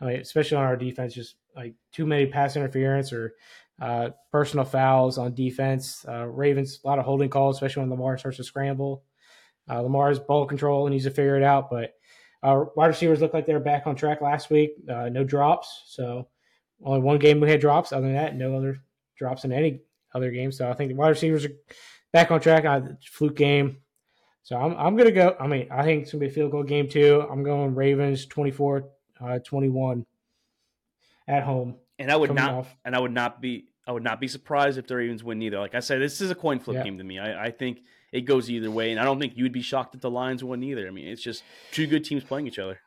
[0.05, 3.35] mean, especially on our defense, just like too many pass interference or
[3.81, 6.05] uh, personal fouls on defense.
[6.07, 9.03] Uh, Ravens, a lot of holding calls, especially when Lamar starts to scramble.
[9.69, 11.93] Uh, Lamar's ball control and needs to figure it out, but
[12.43, 14.73] uh, wide receivers look like they're back on track last week.
[14.87, 16.27] Uh, no drops, so
[16.83, 17.91] only one game we had drops.
[17.91, 18.83] Other than that, no other
[19.17, 19.81] drops in any
[20.13, 20.51] other game.
[20.51, 21.51] So I think the wide receivers are
[22.13, 22.65] back on track.
[22.65, 23.77] on fluke game.
[24.43, 25.35] So I'm, I'm to go.
[25.39, 27.25] I mean, I think it's to be a field goal game too.
[27.31, 28.89] I'm going Ravens 24
[29.21, 30.05] uh, 21
[31.27, 31.75] at home.
[31.97, 32.75] And I would not, off.
[32.83, 35.59] and I would not be, I would not be surprised if the Ravens win either.
[35.59, 36.83] Like I said, this is a coin flip yeah.
[36.83, 37.19] game to me.
[37.19, 40.01] I, I, think it goes either way, and I don't think you'd be shocked if
[40.01, 40.87] the Lions win either.
[40.87, 42.79] I mean, it's just two good teams playing each other.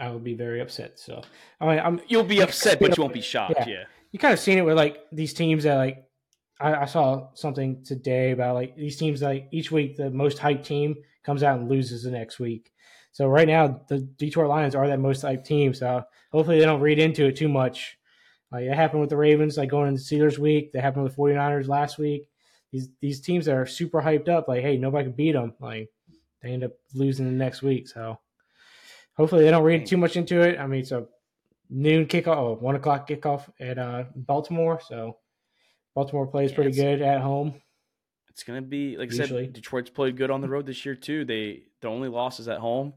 [0.00, 0.98] I would be very upset.
[0.98, 1.22] So,
[1.60, 3.54] I mean, I'm you'll be upset, but you won't be shocked.
[3.58, 3.68] Yeah.
[3.68, 3.84] yeah.
[4.10, 6.04] you kind of seen it with like these teams that like
[6.60, 10.64] I, I, saw something today about like these teams like each week the most hyped
[10.64, 12.72] team comes out and loses the next week.
[13.16, 15.72] So right now, the Detroit Lions are that most hyped team.
[15.72, 17.96] So hopefully they don't read into it too much.
[18.52, 20.72] Like it happened with the Ravens, like going into the Steelers week.
[20.72, 22.28] That happened with the 49ers last week.
[22.72, 25.54] These these teams that are super hyped up, like, hey, nobody can beat them.
[25.60, 25.88] Like
[26.42, 27.88] they end up losing the next week.
[27.88, 28.18] So
[29.16, 30.60] hopefully they don't read too much into it.
[30.60, 31.06] I mean, it's a
[31.70, 34.78] noon kickoff, oh, one o'clock kickoff at uh, Baltimore.
[34.86, 35.16] So
[35.94, 37.62] Baltimore plays pretty good at home.
[38.36, 39.44] It's gonna be like Usually.
[39.44, 39.54] I said.
[39.54, 41.24] Detroit's played good on the road this year too.
[41.24, 42.92] They the only loss is at home.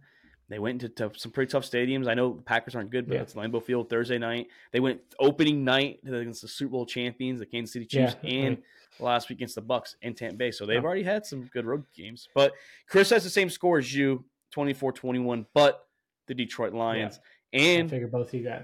[0.50, 2.10] They went into some pretty tough stadiums.
[2.10, 3.22] I know Packers aren't good, but yeah.
[3.22, 4.48] it's Lambeau Field Thursday night.
[4.74, 8.58] They went opening night against the Super Bowl champions, the Kansas City Chiefs, yeah, and
[8.58, 8.64] right.
[9.00, 10.52] last week against the Bucks in Tampa Bay.
[10.52, 12.28] So they've already had some good road games.
[12.36, 12.52] But
[12.90, 15.88] Chris has the same score as you, 24-21, but
[16.28, 17.22] the Detroit Lions.
[17.54, 17.62] Yeah.
[17.62, 18.64] And I figure both you got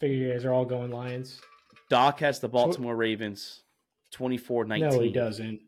[0.00, 1.40] figure you guys are all going Lions.
[1.88, 3.62] Doc has the Baltimore Ravens
[4.12, 4.80] 24-19.
[4.80, 5.60] No, he doesn't.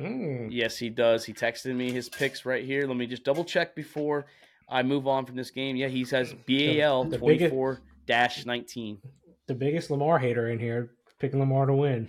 [0.00, 0.48] Mm.
[0.50, 1.24] Yes, he does.
[1.24, 2.86] He texted me his picks right here.
[2.86, 4.26] Let me just double check before
[4.68, 5.76] I move on from this game.
[5.76, 8.98] Yeah, he says BAL twenty four dash nineteen.
[9.46, 12.08] The biggest Lamar hater in here, picking Lamar to win.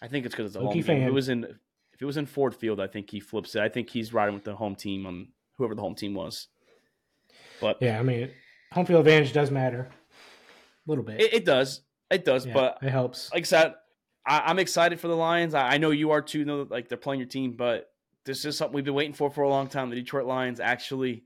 [0.00, 1.02] I think it's because it's a home fan.
[1.02, 3.62] If it was in if it was in Ford Field, I think he flips it.
[3.62, 6.48] I think he's riding with the home team on whoever the home team was.
[7.60, 8.30] But yeah, I mean,
[8.72, 11.20] home field advantage does matter a little bit.
[11.20, 11.82] It, it does.
[12.10, 13.32] It does, yeah, but it helps.
[13.32, 13.74] Like I said,
[14.26, 15.54] I, am excited for the Lions.
[15.54, 16.44] I, I, know you are too.
[16.44, 17.90] Know like they're playing your team, but
[18.24, 19.90] this is something we've been waiting for for a long time.
[19.90, 21.24] The Detroit Lions actually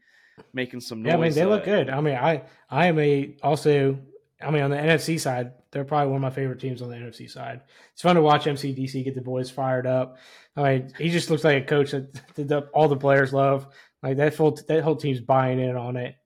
[0.53, 1.11] making some noise.
[1.11, 1.91] Yeah, I mean they uh, look good.
[1.91, 3.99] I mean, I I am a also.
[4.43, 6.97] I mean, on the NFC side, they're probably one of my favorite teams on the
[6.97, 7.61] NFC side.
[7.93, 10.17] It's fun to watch MCDC get the boys fired up.
[10.57, 13.67] I mean, he just looks like a coach that all the players love.
[14.03, 16.17] Like that full that whole team's buying in on it,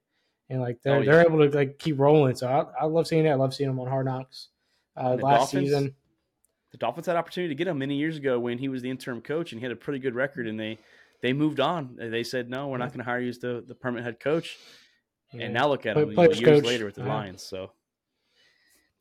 [0.49, 1.13] and like they're oh, yeah.
[1.13, 2.37] they're able to like keep rolling.
[2.37, 3.33] So I, I love seeing that.
[3.33, 4.49] I love seeing them on Hard Knocks
[4.97, 5.95] uh, last Dolphins, season.
[6.75, 9.21] The Dolphins had opportunity to get him many years ago when he was the interim
[9.21, 10.49] coach, and he had a pretty good record.
[10.49, 10.81] And they
[11.23, 11.95] they moved on.
[11.97, 14.59] They said no, we're not going to hire you as the, the permanent head coach.
[15.33, 15.45] Yeah.
[15.45, 16.65] And now look at him years coach.
[16.65, 17.45] later with the Lions.
[17.45, 17.71] So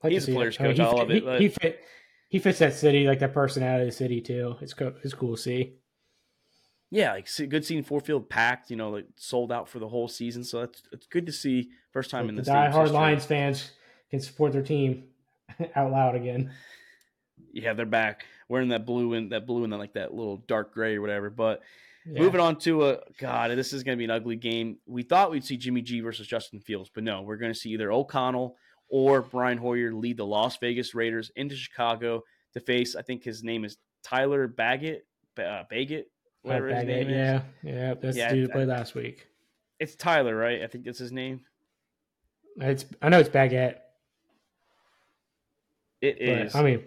[0.04, 0.80] like he's a player's coach.
[0.80, 1.42] I, love it.
[1.42, 1.80] He, fit,
[2.30, 4.56] he fits that city, like that personality of the city too.
[4.62, 5.78] It's co- it's cool to see.
[6.92, 8.70] Yeah, like good seeing Ford Field packed.
[8.70, 10.44] You know, like sold out for the whole season.
[10.44, 11.72] So that's it's good to see.
[11.92, 13.72] First time like in the, the diehard Lions fans
[14.12, 15.06] can support their team
[15.76, 16.52] out loud again.
[17.54, 20.74] Yeah, they're back wearing that blue and that blue and then like that little dark
[20.74, 21.30] gray or whatever.
[21.30, 21.62] But
[22.06, 22.20] yeah.
[22.20, 24.78] Moving on to a God, this is going to be an ugly game.
[24.86, 27.70] We thought we'd see Jimmy G versus Justin Fields, but no, we're going to see
[27.70, 28.58] either O'Connell
[28.90, 32.96] or Brian Hoyer lead the Las Vegas Raiders into Chicago to face.
[32.96, 35.06] I think his name is Tyler Baggett,
[35.38, 36.12] uh, Baggett,
[36.42, 37.36] whatever Baggett, his name yeah.
[37.38, 37.44] is.
[37.64, 39.28] Yeah, yeah, that's yeah, the dude played last week.
[39.80, 40.62] It's Tyler, right?
[40.62, 41.40] I think that's his name.
[42.58, 43.82] It's I know it's Baggett.
[46.02, 46.54] It is.
[46.54, 46.84] I mean,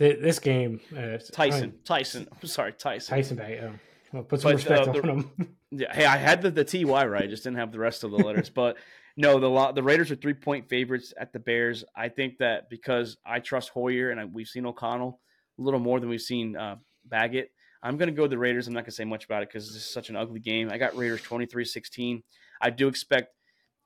[0.00, 0.80] this game.
[0.96, 1.62] Uh, Tyson.
[1.62, 2.28] I mean, Tyson.
[2.30, 3.14] I'm sorry, Tyson.
[3.14, 3.72] Tyson Baggett.
[4.12, 5.56] Well, put some but, respect uh, the, on him.
[5.70, 7.22] yeah, hey, I had the, the TY right.
[7.22, 8.50] I just didn't have the rest of the letters.
[8.54, 8.76] but
[9.16, 11.84] no, the the Raiders are three point favorites at the Bears.
[11.94, 15.20] I think that because I trust Hoyer and I, we've seen O'Connell
[15.58, 17.50] a little more than we've seen uh, Baggett.
[17.82, 18.66] I'm going to go with the Raiders.
[18.66, 20.70] I'm not going to say much about it because this is such an ugly game.
[20.70, 22.22] I got Raiders 23 16.
[22.60, 23.34] I do expect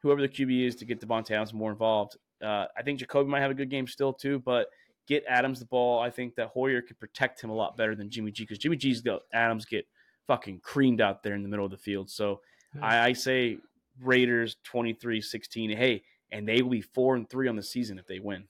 [0.03, 2.17] whoever the QB is to get Davante Adams more involved.
[2.43, 4.67] Uh, I think Jakobi might have a good game still, too, but
[5.07, 6.01] get Adams the ball.
[6.01, 8.77] I think that Hoyer could protect him a lot better than Jimmy G because Jimmy
[8.77, 9.87] G's got Adams get
[10.27, 12.11] fucking creamed out there in the middle of the field.
[12.11, 12.41] So
[12.81, 13.59] I, I, say
[14.01, 15.71] Raiders 23 16.
[15.77, 18.45] Hey, and they will be four and three on the season if they win.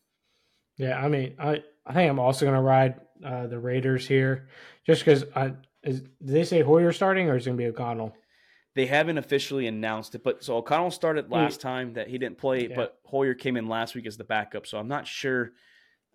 [0.77, 4.49] Yeah, I mean, I, I think I'm also going to ride uh, the Raiders here
[4.87, 5.55] just because I.
[5.83, 8.17] Is, did they say Hoyer starting or is it going to be O'Connell?
[8.75, 12.69] They haven't officially announced it, but so O'Connell started last time that he didn't play,
[12.69, 12.75] yeah.
[12.75, 14.67] but Hoyer came in last week as the backup.
[14.67, 15.53] So I'm not sure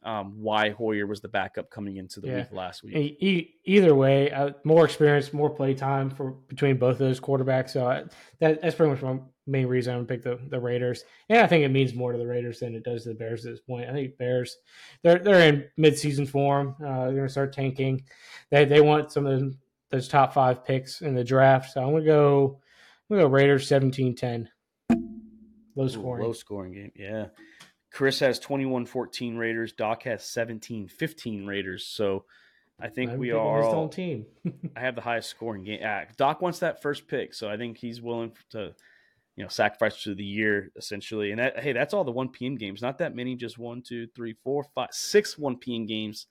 [0.04, 2.36] um, why Hoyer was the backup coming into the yeah.
[2.38, 2.96] week last week.
[2.96, 7.72] E- either way, uh, more experience, more play time for between both of those quarterbacks.
[7.72, 8.04] So I,
[8.40, 11.04] that, that's pretty much my main reason I'm pick the, the Raiders.
[11.28, 13.46] And I think it means more to the Raiders than it does to the Bears
[13.46, 13.90] at this point.
[13.90, 14.58] I think Bears
[15.04, 16.76] they're they're in midseason form.
[16.84, 18.04] Uh, they're gonna start tanking.
[18.52, 19.56] They they want some of
[19.90, 21.74] those top five picks in the draft.
[21.74, 22.60] So I'm gonna go
[23.10, 24.48] I'm gonna go Raiders 17-10.
[25.76, 26.24] Low scoring.
[26.24, 26.92] Ooh, low scoring game.
[26.96, 27.28] Yeah.
[27.92, 29.74] Chris has 21 14 Raiders.
[29.74, 31.86] Doc has 17 15 Raiders.
[31.86, 32.26] So
[32.80, 34.26] I think I'm we are His all team.
[34.76, 35.82] I have the highest scoring game.
[35.84, 38.74] Ah, Doc wants that first pick, so I think he's willing to,
[39.36, 41.32] you know, sacrifice to the year essentially.
[41.32, 42.56] And that, hey, that's all the 1 p.m.
[42.56, 42.82] games.
[42.82, 45.86] Not that many, just one, two, three, four, five, six 1 p.m.
[45.86, 46.28] games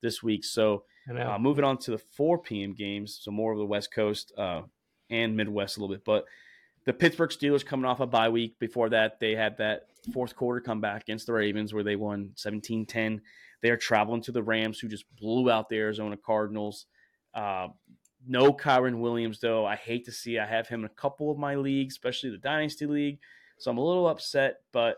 [0.00, 0.44] this week.
[0.44, 2.74] So uh, moving on to the 4 p.m.
[2.74, 4.62] games, so more of the West Coast uh,
[5.10, 6.04] and Midwest a little bit.
[6.04, 6.24] But
[6.84, 8.58] the Pittsburgh Steelers coming off a bye week.
[8.58, 12.86] Before that, they had that fourth quarter comeback against the Ravens where they won 17
[12.86, 13.20] 10.
[13.62, 16.86] They are traveling to the Rams, who just blew out the Arizona Cardinals.
[17.32, 17.68] Uh,
[18.26, 19.64] no Kyren Williams, though.
[19.64, 22.38] I hate to see I have him in a couple of my leagues, especially the
[22.38, 23.18] Dynasty League.
[23.58, 24.96] So I'm a little upset, but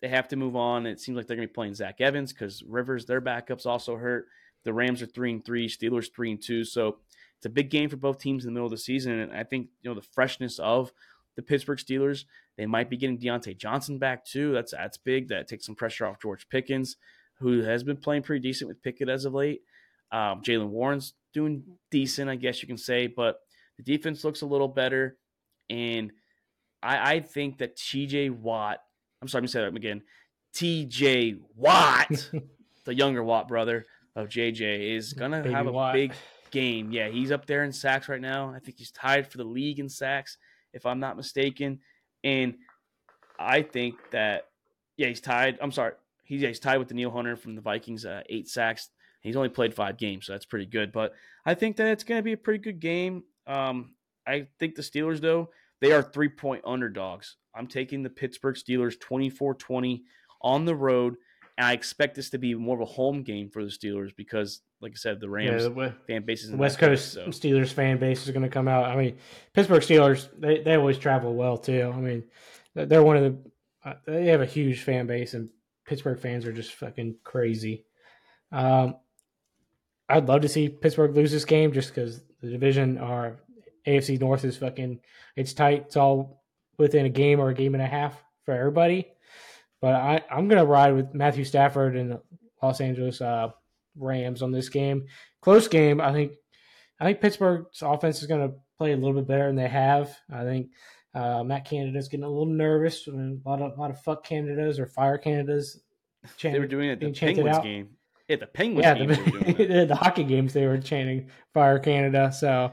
[0.00, 0.86] they have to move on.
[0.86, 3.96] It seems like they're going to be playing Zach Evans because Rivers, their backups, also
[3.96, 4.26] hurt.
[4.64, 6.64] The Rams are three and three, Steelers three and two.
[6.64, 6.98] So
[7.36, 9.18] it's a big game for both teams in the middle of the season.
[9.18, 10.92] And I think you know the freshness of
[11.36, 12.24] the Pittsburgh Steelers.
[12.56, 14.52] They might be getting Diontae Johnson back too.
[14.52, 15.28] That's that's big.
[15.28, 16.96] That takes some pressure off George Pickens,
[17.38, 19.62] who has been playing pretty decent with Pickett as of late.
[20.10, 23.40] Um, Jaylen Warren's doing decent, I guess you can say, but
[23.78, 25.16] the defense looks a little better.
[25.70, 26.12] And
[26.82, 28.78] I, I think that TJ Watt,
[29.22, 30.02] I'm sorry, let me say that again.
[30.54, 32.30] TJ Watt,
[32.84, 35.94] the younger Watt brother of JJ, is going to have a Watt.
[35.94, 36.12] big
[36.50, 36.92] game.
[36.92, 38.52] Yeah, he's up there in sacks right now.
[38.54, 40.36] I think he's tied for the league in sacks
[40.72, 41.80] if I'm not mistaken.
[42.24, 42.54] And
[43.38, 44.48] I think that,
[44.96, 45.58] yeah, he's tied.
[45.60, 45.92] I'm sorry.
[46.24, 48.90] He's, yeah, he's tied with Danielle Hunter from the Vikings, uh, eight sacks.
[49.20, 50.92] He's only played five games, so that's pretty good.
[50.92, 51.14] But
[51.46, 53.22] I think that it's going to be a pretty good game.
[53.46, 53.94] Um,
[54.26, 57.36] I think the Steelers, though, they are three point underdogs.
[57.54, 60.04] I'm taking the Pittsburgh Steelers 24 20
[60.42, 61.16] on the road.
[61.58, 64.60] And I expect this to be more of a home game for the Steelers because,
[64.82, 67.26] like I said, the Rams yeah, the, fan base is the West Coast so.
[67.26, 68.84] Steelers fan base is going to come out.
[68.86, 69.16] I mean,
[69.54, 71.92] Pittsburgh Steelers they, they always travel well too.
[71.94, 72.24] I mean,
[72.74, 73.50] they're one of the
[73.84, 75.48] uh, they have a huge fan base, and
[75.86, 77.84] Pittsburgh fans are just fucking crazy.
[78.50, 78.96] Um,
[80.08, 83.38] I'd love to see Pittsburgh lose this game just because the division are
[83.86, 85.00] AFC North is fucking
[85.36, 85.84] it's tight.
[85.86, 86.42] It's all
[86.76, 89.06] within a game or a game and a half for everybody.
[89.80, 92.22] But I, I'm gonna ride with Matthew Stafford and the
[92.62, 93.50] Los Angeles uh,
[93.96, 95.06] Rams on this game.
[95.40, 96.00] Close game.
[96.00, 96.32] I think
[97.00, 100.16] I think Pittsburgh's offense is gonna play a little bit better than they have.
[100.32, 100.70] I think
[101.14, 103.06] uh, Matt Canada's getting a little nervous.
[103.08, 105.80] I mean, a lot of a lot of fuck Canadas or fire Canadas.
[106.36, 107.62] Chanted, they were doing it at the Penguins out.
[107.62, 107.90] game.
[108.28, 109.08] Yeah, the Penguins yeah, game.
[109.08, 112.72] The, the hockey games they were chanting "Fire Canada." So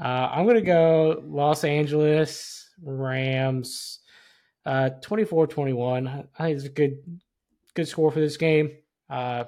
[0.00, 4.00] uh, I'm gonna go Los Angeles Rams,
[4.66, 6.26] uh, 24-21.
[6.38, 6.98] I think it's a good
[7.74, 8.72] good score for this game.
[9.08, 9.44] Uh,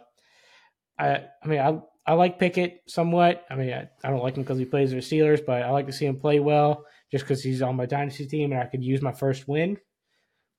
[0.98, 3.44] I I mean I I like Pickett somewhat.
[3.50, 5.70] I mean I, I don't like him because he plays for the Steelers, but I
[5.70, 8.66] like to see him play well just because he's on my dynasty team and I
[8.66, 9.78] could use my first win.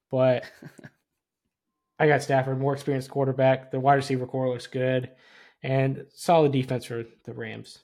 [0.09, 0.49] But
[1.99, 3.71] I got Stafford, more experienced quarterback.
[3.71, 5.09] The wide receiver core looks good,
[5.63, 7.79] and solid defense for the Rams.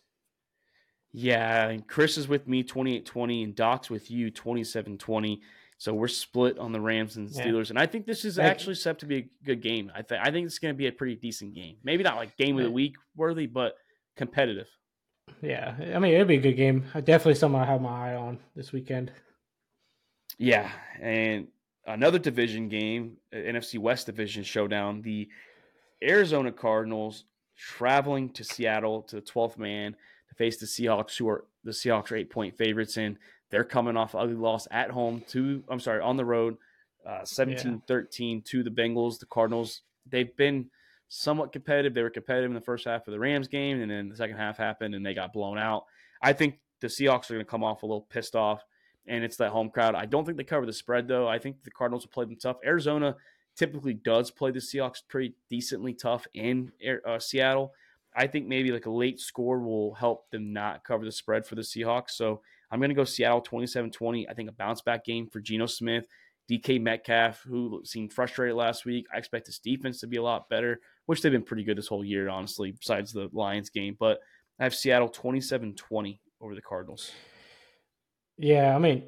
[1.12, 5.42] Yeah, and Chris is with me 28-20 and Doc's with you 27-20.
[5.84, 7.72] So we're split on the Rams and Steelers, yeah.
[7.72, 9.92] and I think this is actually set to be a good game.
[9.94, 11.76] I think I think it's going to be a pretty decent game.
[11.84, 13.74] Maybe not like game of the week worthy, but
[14.16, 14.70] competitive.
[15.42, 16.86] Yeah, I mean it'd be a good game.
[16.94, 19.12] Definitely something I have my eye on this weekend.
[20.38, 21.50] Yeah, and
[21.86, 25.02] another division game, uh, NFC West division showdown.
[25.02, 25.28] The
[26.02, 27.26] Arizona Cardinals
[27.58, 29.98] traveling to Seattle to the 12th man
[30.30, 33.18] to face the Seahawks, who are the Seahawks are eight point favorites, and
[33.54, 36.58] they're coming off ugly loss at home to, I'm sorry, on the road,
[37.06, 39.20] uh, 17 13 to the Bengals.
[39.20, 40.72] The Cardinals, they've been
[41.08, 41.94] somewhat competitive.
[41.94, 44.38] They were competitive in the first half of the Rams game, and then the second
[44.38, 45.86] half happened and they got blown out.
[46.20, 48.64] I think the Seahawks are going to come off a little pissed off,
[49.06, 49.94] and it's that home crowd.
[49.94, 51.28] I don't think they cover the spread, though.
[51.28, 52.58] I think the Cardinals will play them tough.
[52.66, 53.16] Arizona
[53.56, 56.72] typically does play the Seahawks pretty decently tough in
[57.08, 57.72] uh, Seattle.
[58.16, 61.54] I think maybe like a late score will help them not cover the spread for
[61.54, 62.12] the Seahawks.
[62.12, 62.42] So
[62.74, 64.28] I'm going to go Seattle 27 20.
[64.28, 66.06] I think a bounce back game for Geno Smith.
[66.52, 69.06] DK Metcalf, who seemed frustrated last week.
[69.14, 71.88] I expect his defense to be a lot better, which they've been pretty good this
[71.88, 73.96] whole year, honestly, besides the Lions game.
[73.98, 74.20] But
[74.60, 77.12] I have Seattle 27 20 over the Cardinals.
[78.38, 79.04] Yeah, I mean,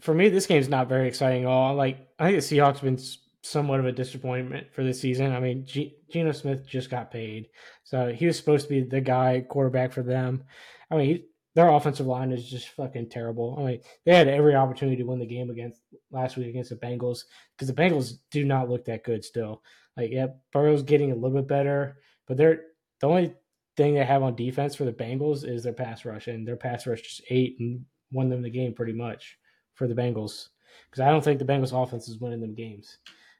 [0.00, 1.74] for me, this game's not very exciting at all.
[1.74, 2.98] Like, I think the Seahawks have been
[3.42, 5.32] somewhat of a disappointment for this season.
[5.32, 7.50] I mean, G- Geno Smith just got paid,
[7.84, 10.44] so he was supposed to be the guy quarterback for them.
[10.90, 11.22] I mean,
[11.54, 13.56] their offensive line is just fucking terrible.
[13.58, 16.76] I mean, they had every opportunity to win the game against last week against the
[16.76, 17.24] Bengals
[17.56, 19.62] because the Bengals do not look that good still.
[19.96, 22.62] Like, yeah, Burrow's getting a little bit better, but they're
[23.00, 23.34] the only
[23.76, 26.86] thing they have on defense for the Bengals is their pass rush, and their pass
[26.86, 29.36] rush just ate and won them the game pretty much
[29.74, 30.48] for the Bengals.
[30.88, 32.98] Because I don't think the Bengals offense is winning them games.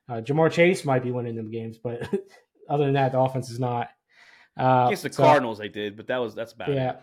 [0.08, 2.02] Uh, Ja'Marr Chase might be winning them games, but
[2.68, 3.90] other than that, the offense is not.
[4.58, 6.90] Uh, Against the so, Cardinals, they did, but that was that's about yeah.
[6.90, 7.00] It.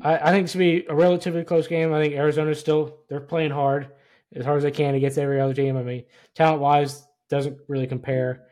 [0.00, 1.92] I, I think it's gonna be a relatively close game.
[1.92, 3.88] I think Arizona's still they're playing hard
[4.34, 5.76] as hard as they can against every other team.
[5.76, 8.46] I mean, talent wise, doesn't really compare.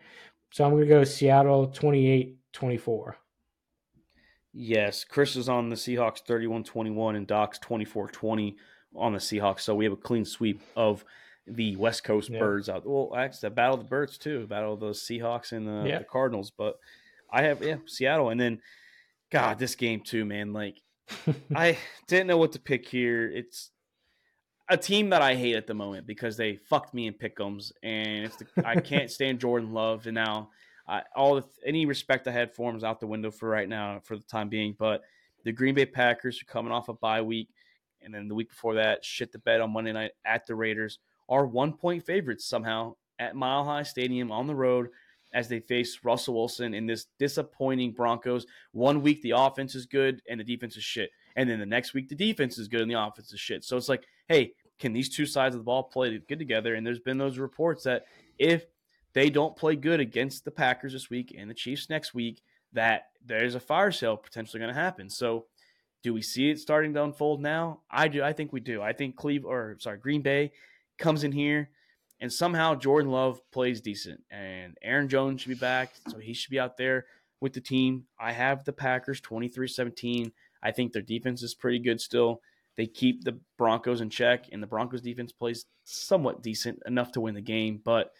[0.52, 3.14] So I'm gonna go Seattle 28-24.
[4.52, 8.56] Yes, Chris is on the Seahawks 31-21 and Doc's 24-20
[8.96, 9.60] on the Seahawks.
[9.60, 11.04] So we have a clean sweep of
[11.46, 12.40] the West Coast yeah.
[12.40, 12.84] birds out.
[12.84, 15.98] Well, actually, the battle of the birds too, battle of the Seahawks and the, yeah.
[15.98, 16.50] the, Cardinals.
[16.50, 16.78] But
[17.30, 18.60] I have yeah Seattle, and then
[19.30, 20.52] God, this game too, man.
[20.52, 20.80] Like
[21.54, 23.28] I didn't know what to pick here.
[23.28, 23.70] It's
[24.68, 28.24] a team that I hate at the moment because they fucked me in pickums, and
[28.24, 30.50] it's the, I can't stand Jordan Love, and now
[30.86, 33.68] I, all the, any respect I had for him is out the window for right
[33.68, 34.74] now for the time being.
[34.78, 35.02] But
[35.44, 37.48] the Green Bay Packers are coming off a bye week,
[38.02, 40.98] and then the week before that, shit the bed on Monday night at the Raiders
[41.28, 44.88] are one point favorites somehow at Mile High Stadium on the road
[45.32, 48.46] as they face Russell Wilson in this disappointing Broncos.
[48.72, 51.10] One week the offense is good and the defense is shit.
[51.36, 53.64] And then the next week the defense is good and the offense is shit.
[53.64, 56.74] So it's like, hey, can these two sides of the ball play good together?
[56.74, 58.06] And there's been those reports that
[58.38, 58.66] if
[59.12, 63.08] they don't play good against the Packers this week and the Chiefs next week, that
[63.24, 65.10] there's a fire sale potentially going to happen.
[65.10, 65.46] So
[66.02, 67.80] do we see it starting to unfold now?
[67.90, 68.22] I do.
[68.22, 68.80] I think we do.
[68.80, 70.52] I think Cleve or sorry, Green Bay
[70.98, 71.70] comes in here,
[72.20, 76.50] and somehow Jordan Love plays decent, and Aaron Jones should be back, so he should
[76.50, 77.06] be out there
[77.40, 78.04] with the team.
[78.18, 80.32] I have the Packers 23-17.
[80.62, 82.42] I think their defense is pretty good still.
[82.76, 87.20] They keep the Broncos in check, and the Broncos defense plays somewhat decent enough to
[87.20, 88.12] win the game, but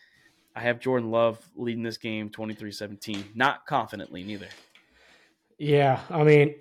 [0.57, 3.25] I have Jordan Love leading this game 23-17.
[3.35, 4.49] Not confidently, neither.
[5.59, 6.55] Yeah, I mean,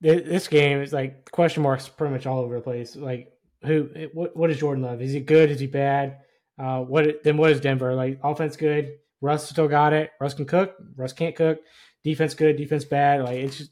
[0.00, 2.96] this game is like question marks pretty much all over the place.
[2.96, 3.32] Like
[3.64, 5.00] who what what is Jordan Love?
[5.00, 5.50] Is he good?
[5.50, 6.18] Is he bad?
[6.62, 7.36] Uh, what then?
[7.36, 8.20] What is Denver like?
[8.22, 8.98] Offense good.
[9.20, 10.10] Russ still got it.
[10.20, 10.76] Russ can cook.
[10.96, 11.58] Russ can't cook.
[12.04, 12.56] Defense good.
[12.56, 13.24] Defense bad.
[13.24, 13.70] Like it's just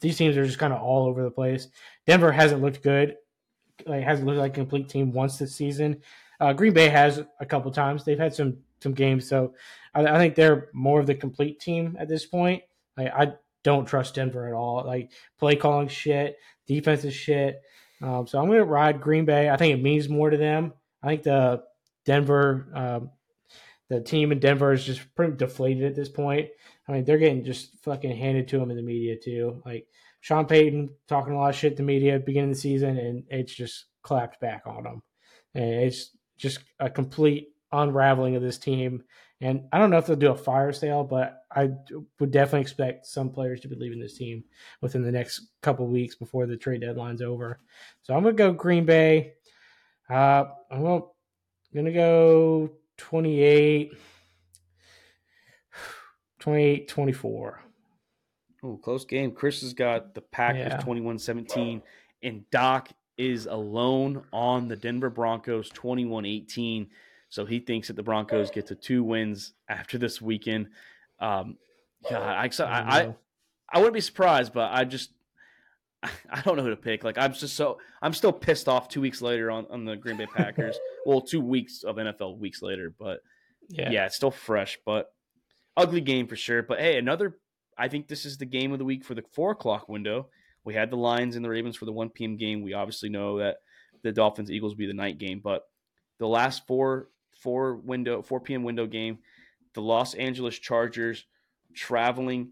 [0.00, 1.68] these teams are just kind of all over the place.
[2.06, 3.16] Denver hasn't looked good,
[3.86, 6.02] like hasn't looked like a complete team once this season.
[6.40, 8.04] Uh, Green Bay has a couple times.
[8.04, 9.54] They've had some some games, so
[9.94, 12.62] I, I think they're more of the complete team at this point.
[12.96, 13.32] Like, I
[13.64, 14.84] don't trust Denver at all.
[14.86, 16.36] Like play calling shit,
[16.66, 17.60] defense is shit.
[18.00, 19.50] Um, so I'm going to ride Green Bay.
[19.50, 20.72] I think it means more to them.
[21.02, 21.64] I think the
[22.08, 23.10] Denver, um,
[23.90, 26.48] the team in Denver is just pretty deflated at this point.
[26.88, 29.62] I mean, they're getting just fucking handed to them in the media too.
[29.66, 29.86] Like
[30.20, 32.96] Sean Payton talking a lot of shit to media at the beginning of the season,
[32.96, 35.02] and it's just clapped back on them.
[35.54, 39.04] And it's just a complete unraveling of this team.
[39.42, 41.68] And I don't know if they'll do a fire sale, but I
[42.20, 44.44] would definitely expect some players to be leaving this team
[44.80, 47.60] within the next couple weeks before the trade deadline's over.
[48.00, 49.34] So I'm gonna go Green Bay.
[50.08, 51.02] Uh, I'm gonna
[51.86, 53.92] go 28,
[56.38, 57.62] 28 24.
[58.62, 59.32] Oh, close game.
[59.32, 60.80] Chris has got the Packers yeah.
[60.80, 61.82] 21 17,
[62.22, 66.88] and Doc is alone on the Denver Broncos 21 18.
[67.28, 70.68] So he thinks that the Broncos get to two wins after this weekend.
[71.20, 71.58] Um,
[72.08, 73.14] God, I, I, I,
[73.70, 75.10] I wouldn't be surprised, but I just
[76.02, 77.04] I don't know who to pick.
[77.04, 80.16] Like I'm just so I'm still pissed off two weeks later on, on the Green
[80.16, 80.78] Bay Packers.
[81.08, 83.20] Well, two weeks of NFL weeks later, but
[83.70, 83.90] yeah.
[83.90, 84.78] yeah, it's still fresh.
[84.84, 85.10] But
[85.74, 86.62] ugly game for sure.
[86.62, 87.38] But hey, another.
[87.78, 90.28] I think this is the game of the week for the four o'clock window.
[90.64, 92.36] We had the Lions and the Ravens for the one p.m.
[92.36, 92.60] game.
[92.60, 93.56] We obviously know that
[94.02, 95.62] the Dolphins Eagles will be the night game, but
[96.18, 97.08] the last four
[97.40, 98.62] four window, 4 p.m.
[98.62, 99.18] window game.
[99.72, 101.24] The Los Angeles Chargers
[101.74, 102.50] traveling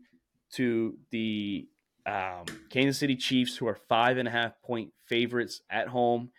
[0.52, 1.68] to the
[2.06, 6.30] um, Kansas City Chiefs, who are five and a half point favorites at home.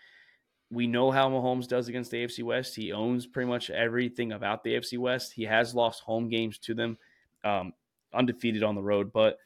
[0.69, 2.75] We know how Mahomes does against the AFC West.
[2.75, 5.33] He owns pretty much everything about the AFC West.
[5.33, 6.97] He has lost home games to them,
[7.45, 7.73] um,
[8.13, 9.13] undefeated on the road.
[9.13, 9.37] But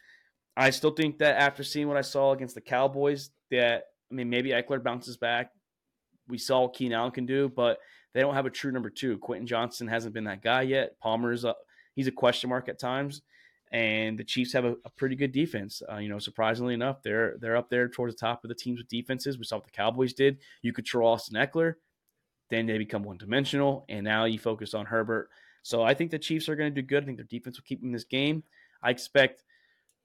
[0.58, 4.30] I still think that after seeing what I saw against the Cowboys, that I mean
[4.30, 5.52] maybe Ekeler bounces back.
[6.28, 7.80] We saw what Keenan Allen can do, but
[8.14, 9.18] they don't have a true number two.
[9.20, 11.00] Quentin Johnston hasn't been that guy yet.
[11.00, 11.56] Palmer's a,
[11.96, 13.22] he's a question mark at times,
[13.72, 15.82] and the Chiefs have a, a pretty good defense.
[15.92, 18.80] Uh, you know, surprisingly enough, they're they're up there towards the top of the teams
[18.80, 19.38] with defenses.
[19.38, 20.40] We saw what the Cowboys did.
[20.62, 21.76] You control Austin Ekeler,
[22.50, 25.30] then they become one dimensional, and now you focus on Herbert.
[25.64, 27.04] So I think the Chiefs are going to do good.
[27.04, 28.44] I think their defense will keep them in this game.
[28.84, 29.44] I expect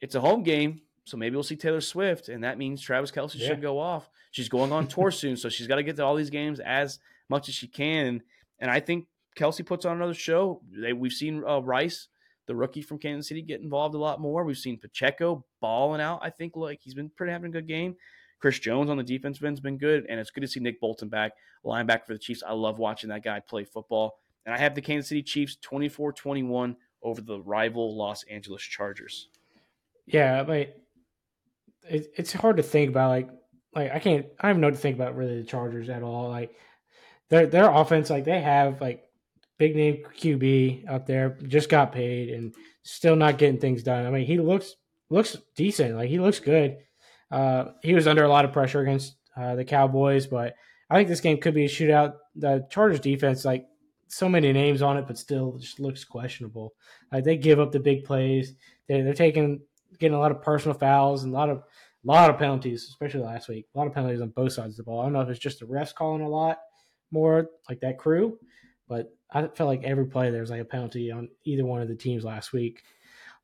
[0.01, 3.37] it's a home game, so maybe we'll see Taylor Swift, and that means Travis Kelce
[3.37, 3.49] yeah.
[3.49, 4.09] should go off.
[4.31, 6.99] She's going on tour soon, so she's got to get to all these games as
[7.29, 8.23] much as she can.
[8.59, 9.07] And I think
[9.37, 10.63] Kelce puts on another show.
[10.71, 12.09] They, we've seen uh, Rice,
[12.47, 14.45] the rookie from Kansas City, get involved a lot more.
[14.45, 16.21] We've seen Pacheco balling out.
[16.23, 17.97] I think like he's been pretty having a good game.
[18.41, 21.09] Chris Jones on the defense end's been good, and it's good to see Nick Bolton
[21.09, 21.33] back,
[21.65, 22.43] linebacker for the Chiefs.
[22.47, 24.19] I love watching that guy play football.
[24.45, 29.29] And I have the Kansas City Chiefs 24 21 over the rival Los Angeles Chargers.
[30.07, 30.77] Yeah, but
[31.89, 33.09] it, it's hard to think about.
[33.09, 33.31] Like,
[33.75, 36.29] like I can't, I have no to think about really the Chargers at all.
[36.29, 36.55] Like,
[37.29, 39.06] their their offense, like they have like
[39.59, 44.07] big name QB up there, just got paid and still not getting things done.
[44.07, 44.75] I mean, he looks
[45.11, 46.79] looks decent, like he looks good.
[47.31, 50.55] Uh, he was under a lot of pressure against uh, the Cowboys, but
[50.91, 52.15] I think this game could be a shootout.
[52.37, 53.67] The Chargers defense, like
[54.09, 56.75] so many names on it, but still just looks questionable.
[57.13, 58.55] Like they give up the big plays.
[58.89, 59.61] They, they're taking
[59.99, 61.63] getting a lot of personal fouls and a lot of a
[62.07, 63.67] lot of penalties, especially last week.
[63.75, 65.01] A lot of penalties on both sides of the ball.
[65.01, 66.59] I don't know if it's just the refs calling a lot
[67.11, 68.39] more like that crew.
[68.89, 71.89] But I felt like every play there was like a penalty on either one of
[71.89, 72.83] the teams last week.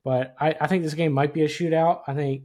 [0.05, 2.03] But I, I think this game might be a shootout.
[2.07, 2.45] I think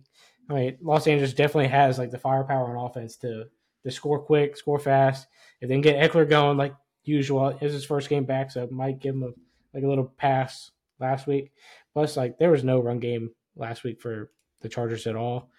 [0.49, 3.45] I mean Los Angeles definitely has like the firepower on offense to
[3.83, 5.27] to score quick, score fast.
[5.61, 8.99] They can get Ekeler going like usual, it's his first game back, so it might
[8.99, 9.31] give him a
[9.73, 11.51] like a little pass last week.
[11.93, 14.31] Plus, like there was no run game last week for
[14.61, 15.49] the Chargers at all.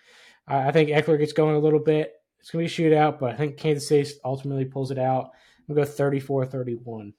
[0.46, 2.14] I, I think Ekeler gets going a little bit.
[2.40, 5.30] It's gonna be a shootout, but I think Kansas City ultimately pulls it out.
[5.68, 7.12] I'm gonna go 34-31.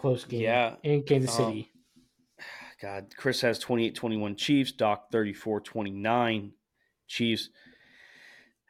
[0.00, 0.40] Close game.
[0.40, 0.76] Yeah.
[0.82, 1.72] In Kansas um, City.
[2.80, 6.52] God, Chris has 28-21 Chiefs, Doc 34-29
[7.06, 7.50] Chiefs.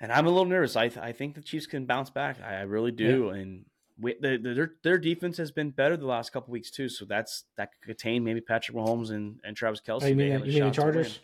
[0.00, 0.74] And I'm a little nervous.
[0.74, 2.38] I, th- I think the Chiefs can bounce back.
[2.44, 3.30] I, I really do.
[3.32, 3.40] Yeah.
[3.40, 3.64] And
[4.00, 6.88] we, the, the, their their defense has been better the last couple weeks too.
[6.88, 10.02] So that's that could contain maybe Patrick Mahomes and, and Travis Kelce.
[10.02, 11.20] Oh, you mean, you mean the Chargers?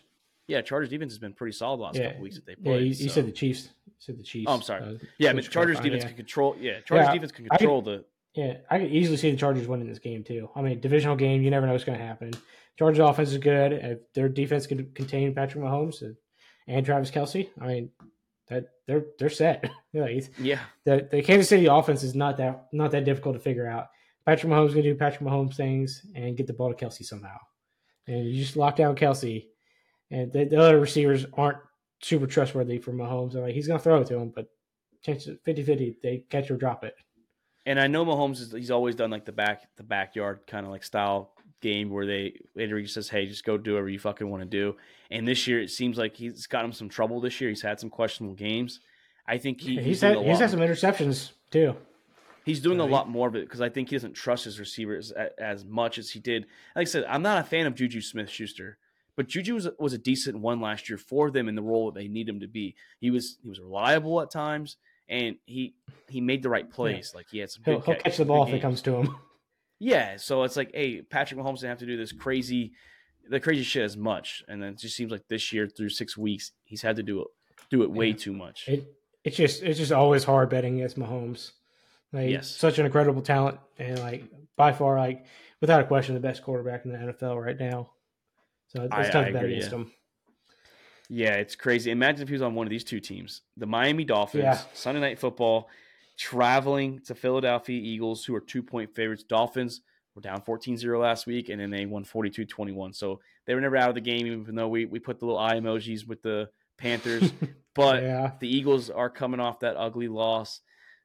[0.47, 2.07] Yeah, Chargers defense has been pretty solid the last yeah.
[2.07, 2.75] couple weeks that they played.
[2.75, 3.69] Yeah, you, you said the Chiefs.
[3.85, 4.45] You said the Chiefs.
[4.47, 4.83] Oh, I'm sorry.
[4.83, 6.07] Uh, yeah, I mean Chargers defense yeah.
[6.07, 6.55] can control.
[6.57, 8.05] Yeah, Chargers yeah, defense can control could, the.
[8.37, 10.47] Yeah, I could easily see the Chargers winning this game too.
[10.55, 12.31] I mean, divisional game, you never know what's going to happen.
[12.77, 13.73] Chargers offense is good.
[13.73, 16.15] If their defense can contain Patrick Mahomes and,
[16.67, 17.89] and Travis Kelce, I mean,
[18.47, 19.65] that they're they're set.
[19.93, 23.87] yeah, the the Kansas City offense is not that not that difficult to figure out.
[24.23, 27.37] Patrick Mahomes going to do Patrick Mahomes things and get the ball to Kelce somehow,
[28.05, 29.47] and you just lock down Kelce.
[30.11, 31.57] and the, the other receivers aren't
[32.03, 33.33] super trustworthy for Mahomes.
[33.33, 34.47] They're like he's gonna throw it to him, but
[35.01, 36.93] chances 50-50, they catch or drop it.
[37.67, 40.71] And I know Mahomes is he's always done like the back the backyard kind of
[40.71, 44.41] like style game where they Andrew says, "Hey, just go do whatever you fucking want
[44.41, 44.77] to do."
[45.11, 47.19] And this year, it seems like he's got him some trouble.
[47.19, 48.79] This year, he's had some questionable games.
[49.27, 51.75] I think he, he's, he's had he's had some interceptions too.
[52.45, 55.11] He's doing a lot more of it because I think he doesn't trust his receivers
[55.11, 56.45] as, as, much as he did.
[56.77, 58.77] Like I said, I'm not a fan of Juju Smith Schuster,
[59.17, 61.99] but Juju was, was a decent one last year for them in the role that
[61.99, 62.75] they need him to be.
[63.01, 64.77] He was he was reliable at times,
[65.09, 65.75] and he
[66.09, 67.11] he made the right plays.
[67.13, 67.17] Yeah.
[67.17, 67.63] Like he had some.
[67.63, 69.15] He'll, he'll catch, catch the ball if it comes to him.
[69.79, 72.73] Yeah, so it's like, hey, Patrick Mahomes didn't have to do this crazy,
[73.29, 76.17] the crazy shit as much, and then it just seems like this year through six
[76.17, 77.27] weeks, he's had to do it,
[77.69, 78.15] do it way yeah.
[78.15, 78.67] too much.
[78.67, 78.91] It,
[79.23, 81.51] it's just, it's just always hard betting against Mahomes.
[82.11, 84.23] Like, yes, such an incredible talent, and like
[84.55, 85.25] by far, like
[85.61, 87.91] without a question, the best quarterback in the NFL right now.
[88.67, 89.77] So it's I, tough to bet against yeah.
[89.77, 89.91] him.
[91.09, 91.91] Yeah, it's crazy.
[91.91, 94.59] Imagine if he was on one of these two teams, the Miami Dolphins, yeah.
[94.73, 95.69] Sunday Night Football
[96.17, 99.23] traveling to Philadelphia Eagles, who are two point favorites.
[99.23, 99.81] Dolphins
[100.15, 102.93] were down 14 0 last week, and then they won 42 21.
[102.93, 105.39] So they were never out of the game, even though we, we put the little
[105.39, 107.31] eye emojis with the Panthers.
[107.75, 108.31] but yeah.
[108.39, 110.61] the Eagles are coming off that ugly loss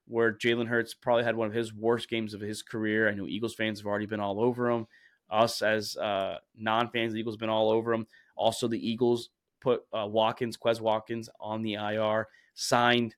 [0.06, 3.08] where Jalen Hurts probably had one of his worst games of his career.
[3.08, 4.86] I know Eagles fans have already been all over him.
[5.30, 8.06] Us as uh, non fans, the Eagles have been all over him.
[8.36, 9.30] Also, the Eagles
[9.62, 13.14] put uh, Watkins, Quez Watkins, on the IR, signed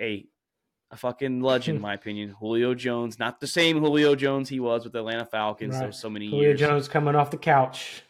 [0.00, 0.26] a
[0.90, 2.34] a fucking legend, in my opinion.
[2.38, 5.94] Julio Jones, not the same Julio Jones he was with the Atlanta Falcons right.
[5.94, 6.60] so many Julio years.
[6.60, 8.02] Julio Jones coming off the couch.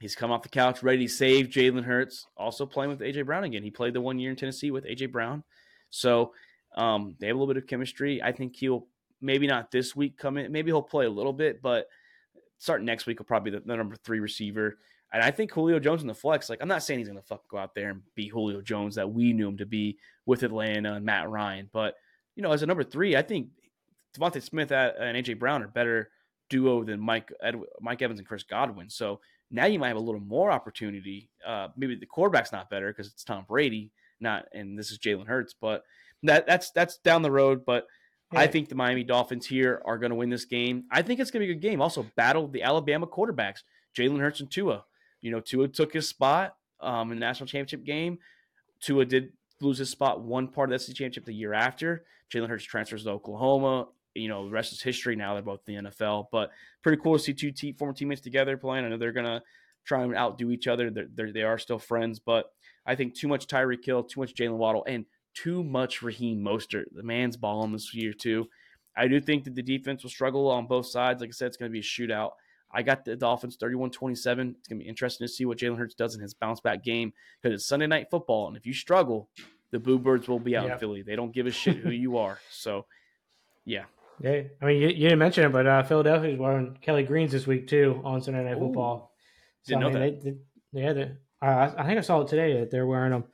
[0.00, 2.26] He's come off the couch, ready to save Jalen Hurts.
[2.36, 3.62] Also playing with AJ Brown again.
[3.62, 5.44] He played the one year in Tennessee with AJ Brown,
[5.90, 6.32] so
[6.76, 8.22] um, they have a little bit of chemistry.
[8.22, 8.86] I think he'll
[9.20, 10.50] maybe not this week come in.
[10.50, 11.86] Maybe he'll play a little bit, but
[12.58, 14.78] starting next week he'll probably be the, the number three receiver.
[15.12, 17.44] And I think Julio Jones in the flex, like I'm not saying he's gonna fucking
[17.50, 20.94] go out there and be Julio Jones that we knew him to be with Atlanta
[20.94, 21.94] and Matt Ryan, but
[22.34, 23.48] you know, as a number three, I think
[24.16, 26.10] DeVonta Smith and AJ Brown are better
[26.48, 28.90] duo than Mike Ed, Mike Evans and Chris Godwin.
[28.90, 31.30] So now you might have a little more opportunity.
[31.46, 33.90] Uh, maybe the quarterback's not better because it's Tom Brady,
[34.20, 35.84] not and this is Jalen Hurts, but
[36.22, 37.64] that that's that's down the road.
[37.66, 37.86] But
[38.32, 38.40] yeah.
[38.40, 40.84] I think the Miami Dolphins here are going to win this game.
[40.90, 41.82] I think it's going to be a good game.
[41.82, 43.60] Also, battle the Alabama quarterbacks,
[43.96, 44.84] Jalen Hurts and Tua.
[45.22, 48.18] You know, Tua took his spot um, in the national championship game.
[48.80, 52.04] Tua did lose his spot one part of the SEC championship the year after.
[52.30, 53.88] Jalen Hurts transfers to Oklahoma.
[54.14, 55.34] You know, the rest is history now.
[55.34, 56.50] They're both in the NFL, but
[56.82, 58.84] pretty cool to see two te- former teammates together playing.
[58.84, 59.42] I know they're going to
[59.84, 60.90] try and outdo each other.
[60.90, 62.52] They're, they're, they are still friends, but
[62.84, 66.84] I think too much Tyreek Hill, too much Jaylen Waddle, and too much Raheem Mostert.
[66.92, 68.48] The man's balling this year, too.
[68.96, 71.20] I do think that the defense will struggle on both sides.
[71.20, 72.32] Like I said, it's going to be a shootout.
[72.72, 74.56] I got the Dolphins 31 27.
[74.58, 76.82] It's going to be interesting to see what Jalen Hurts does in his bounce back
[76.82, 78.48] game because it's Sunday night football.
[78.48, 79.28] And if you struggle,
[79.70, 81.02] the Boo Birds will be out in Philly.
[81.02, 82.38] They don't give a shit who you are.
[82.50, 82.86] So,
[83.64, 83.84] yeah.
[84.20, 87.32] Yeah, I mean, you, you didn't mention it, but uh, Philadelphia is wearing Kelly Greens
[87.32, 89.12] this week too on Sunday Night Ooh, Football.
[89.62, 90.22] So, didn't I mean, know that.
[90.22, 91.02] They, they, yeah, they,
[91.40, 93.24] uh, I think I saw it today that they're wearing them.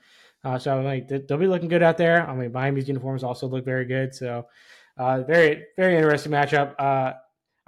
[0.44, 2.26] Uh, so like they'll be looking good out there.
[2.26, 4.14] I mean, Miami's uniforms also look very good.
[4.14, 4.46] So,
[4.96, 6.74] uh, very very interesting matchup.
[6.78, 7.14] Uh,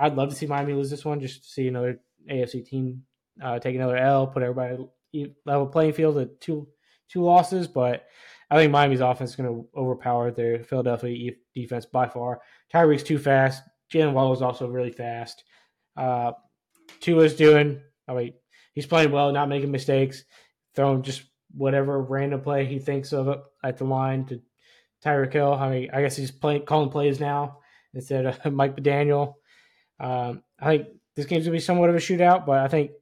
[0.01, 3.03] I'd love to see Miami lose this one, just to see another AFC team
[3.43, 4.87] uh, take another L, put everybody
[5.45, 6.67] level playing field at two
[7.11, 7.69] two losses.
[7.69, 8.07] But
[8.51, 12.41] I think Miami's offense is going to overpower their Philadelphia defense by far.
[12.73, 13.63] Tyreek's too fast.
[13.93, 15.45] Jaylen Waddle is also really fast.
[15.97, 16.33] Uh,
[17.01, 17.81] Tua's doing.
[18.09, 18.35] I mean,
[18.75, 20.25] he's playing well, not making mistakes,
[20.75, 21.23] throwing just
[21.53, 24.41] whatever random play he thinks of at the line to
[25.05, 25.55] Tyreek Hill.
[25.55, 27.59] I mean, I guess he's playing calling plays now
[27.95, 29.35] instead of Mike McDaniel.
[30.01, 32.93] Um, I think this game's gonna be somewhat of a shootout, but I think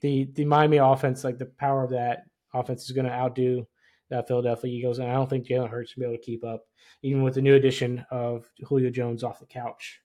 [0.00, 3.66] the the Miami offense, like the power of that offense, is gonna outdo
[4.10, 6.64] that Philadelphia Eagles, and I don't think Jalen Hurts will be able to keep up,
[7.02, 10.00] even with the new addition of Julio Jones off the couch.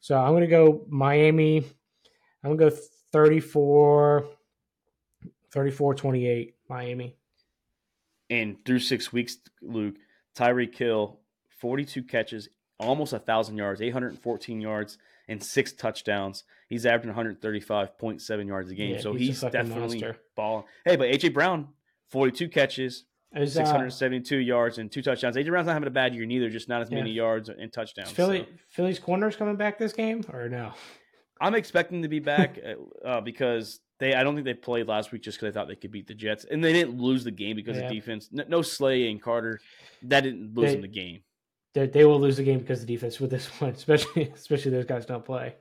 [0.00, 1.58] So I'm gonna go Miami.
[2.42, 2.76] I'm gonna go
[3.12, 4.26] 34,
[5.52, 7.16] 34 28 Miami.
[8.30, 9.96] And through six weeks, Luke,
[10.36, 11.20] Tyreek Hill,
[11.58, 12.48] 42 catches,
[12.80, 16.44] almost a thousand yards, 814 yards, and six touchdowns.
[16.68, 18.94] He's averaging 135.7 yards a game.
[18.94, 20.16] Yeah, so he's, he's definitely monster.
[20.36, 20.64] balling.
[20.84, 21.68] Hey, but AJ Brown,
[22.10, 23.04] 42 catches,
[23.34, 25.36] Is, 672 uh, yards, and two touchdowns.
[25.36, 26.98] AJ Brown's not having a bad year neither, just not as yeah.
[26.98, 28.08] many yards and touchdowns.
[28.08, 28.58] Is Philly, so.
[28.70, 30.72] Philly's corners coming back this game or no?
[31.40, 32.58] I'm expecting to be back
[33.04, 34.14] uh, uh, because they.
[34.14, 36.14] I don't think they played last week just because they thought they could beat the
[36.14, 37.84] Jets, and they didn't lose the game because yeah.
[37.84, 38.28] of defense.
[38.32, 39.60] No, no Slay and Carter,
[40.02, 41.20] that didn't lose they, them the game
[41.74, 44.70] they, they will lose the game because of the defense with this one, especially especially
[44.70, 45.54] those guys don't play.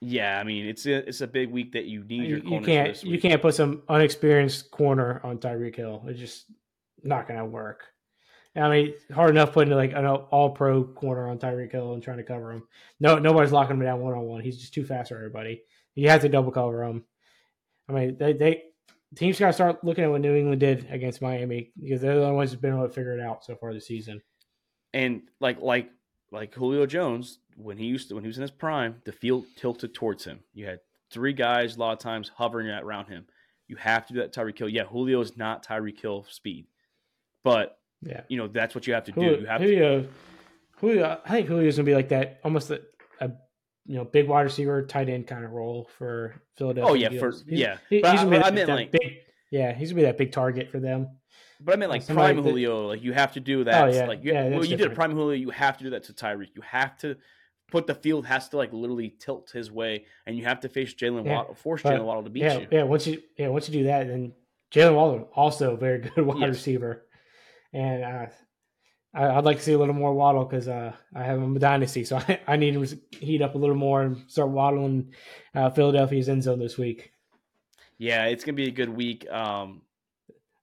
[0.00, 2.28] Yeah, I mean it's a it's a big week that you need.
[2.28, 6.02] You, you can't you can't put some unexperienced corner on Tyreek Hill.
[6.06, 6.46] It's just
[7.02, 7.84] not going to work.
[8.56, 12.16] I mean, hard enough putting like an all pro corner on Tyreek Hill and trying
[12.16, 12.66] to cover him.
[12.98, 14.40] No, nobody's locking him down one on one.
[14.42, 15.62] He's just too fast for everybody.
[15.94, 17.04] You have to double cover him.
[17.88, 18.62] I mean, they, they
[19.14, 22.24] teams got to start looking at what New England did against Miami because they're the
[22.24, 24.20] only ones who've been able to figure it out so far this season.
[24.92, 25.90] And like like
[26.32, 29.46] like Julio Jones, when he used to when he was in his prime, the field
[29.56, 30.40] tilted towards him.
[30.52, 30.80] You had
[31.10, 33.26] three guys a lot of times hovering around him.
[33.68, 34.68] You have to do that Tyreek Hill.
[34.68, 36.66] Yeah, Julio is not Tyreek Hill speed,
[37.44, 39.20] but yeah, you know that's what you have to do.
[39.20, 40.08] You have Julio, to...
[40.78, 41.20] Julio.
[41.24, 42.82] I think Julio's gonna be like that, almost a,
[43.20, 43.30] a
[43.86, 46.90] you know big wide receiver, tight end kind of role for Philadelphia.
[46.90, 47.78] Oh yeah, for yeah.
[47.88, 49.18] He, he's gonna be I, I meant like big,
[49.50, 51.08] yeah, he's gonna be that big target for them.
[51.60, 53.88] But I mean, like prime like Julio, like you have to do that.
[53.88, 54.06] Oh, yeah.
[54.06, 56.12] Like you, yeah, well, you did a prime Julio, you have to do that to
[56.12, 56.48] Tyreek.
[56.54, 57.16] You have to
[57.70, 60.94] put the field has to like literally tilt his way, and you have to face
[60.94, 62.66] Jaylen yeah, Waddle, force Jaylen Waddle to beat yeah, you.
[62.70, 64.32] Yeah, once you yeah once you do that, then
[64.72, 66.48] Jaylen Waddle also a very good wide yes.
[66.48, 67.06] receiver,
[67.72, 68.26] and uh,
[69.14, 71.58] I, would like to see a little more Waddle because uh, I have him a
[71.58, 75.12] dynasty, so I, I, need him to heat up a little more and start waddling
[75.54, 77.12] uh, Philadelphia's end zone this week.
[78.00, 79.30] Yeah, it's gonna be a good week.
[79.30, 79.82] Um,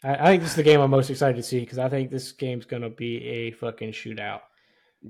[0.03, 2.09] I, I think this is the game I'm most excited to see because I think
[2.09, 4.39] this game's gonna be a fucking shootout.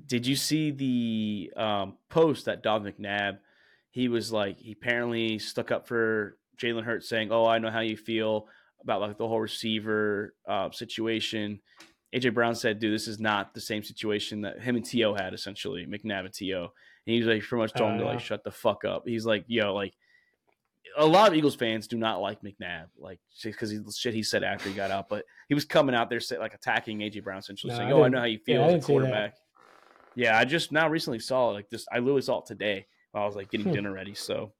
[0.05, 3.37] Did you see the um, post that Doug McNabb?
[3.91, 7.79] He was like, he apparently stuck up for Jalen Hurts, saying, "Oh, I know how
[7.79, 8.49] you feel
[8.81, 11.61] about like the whole receiver uh, situation."
[12.13, 15.33] AJ Brown said, "Dude, this is not the same situation that him and To had.
[15.33, 16.69] Essentially, McNabb and To." And
[17.05, 19.03] he's like, pretty much told him to like shut the fuck up.
[19.05, 19.93] He's like, "Yo, like."
[20.97, 24.43] A lot of Eagles fans do not like McNabb, like because he shit he said
[24.43, 25.09] after he got out.
[25.09, 28.09] But he was coming out there like attacking AJ Brown, essentially no, saying, "Oh, I
[28.09, 29.35] know how you feel yeah, as a quarterback."
[30.15, 31.49] Yeah, I just now recently saw.
[31.49, 33.73] Like this, I literally saw it today while I was like getting hmm.
[33.73, 34.15] dinner ready.
[34.15, 34.53] So,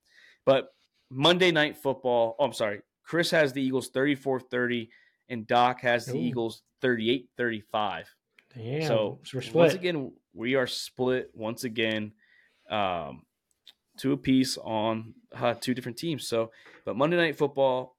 [0.46, 0.70] but
[1.10, 2.36] Monday night football.
[2.40, 2.82] Oh, I'm sorry.
[3.04, 4.90] Chris has the Eagles 34 30,
[5.30, 6.22] and Doc has the Ooh.
[6.22, 8.06] Eagles 38 35.
[8.56, 8.88] Damn.
[8.88, 9.20] So,
[9.54, 12.14] once again, we are split once again,
[12.70, 13.24] um,
[13.98, 16.28] two apiece on uh, two different teams.
[16.28, 16.52] So,
[16.86, 17.95] but Monday night football,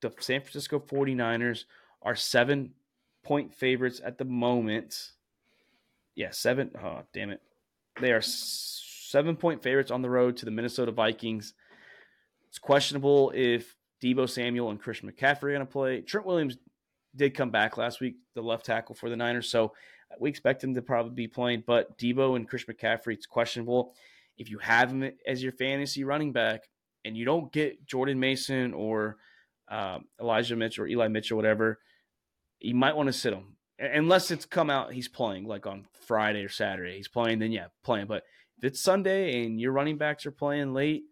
[0.00, 1.64] the San Francisco 49ers
[2.02, 2.72] are seven
[3.22, 5.12] point favorites at the moment
[6.20, 6.70] yeah, seven.
[6.82, 7.40] Oh, damn it.
[8.00, 11.54] They are seven point favorites on the road to the Minnesota Vikings.
[12.48, 16.00] It's questionable if Deebo Samuel and Christian McCaffrey are going to play.
[16.02, 16.58] Trent Williams
[17.16, 19.72] did come back last week, the left tackle for the Niners, so
[20.18, 21.64] we expect him to probably be playing.
[21.66, 23.94] But Deebo and Chris McCaffrey, it's questionable.
[24.40, 26.64] If you have him as your fantasy running back
[27.04, 29.18] and you don't get Jordan Mason or
[29.70, 31.78] um, Elijah Mitchell or Eli Mitchell, whatever,
[32.58, 36.44] you might want to sit him unless it's come out he's playing like on Friday
[36.44, 36.96] or Saturday.
[36.96, 38.06] He's playing, then yeah, playing.
[38.06, 38.24] But
[38.58, 41.04] if it's Sunday and your running backs are playing late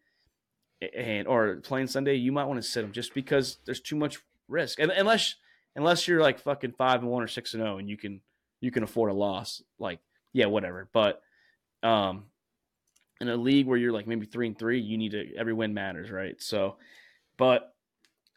[0.97, 4.19] and or playing Sunday, you might want to sit them just because there's too much
[4.49, 4.79] risk.
[4.79, 5.35] And unless
[5.77, 8.21] unless you're like fucking five and one or six and zero, oh and you can
[8.61, 10.01] you can afford a loss, like
[10.33, 10.89] yeah, whatever.
[10.93, 11.23] But
[11.83, 12.25] um,
[13.21, 15.75] in a league where you're like maybe three and three, you need to every win
[15.75, 16.41] matters, right?
[16.41, 16.77] So,
[17.37, 17.75] but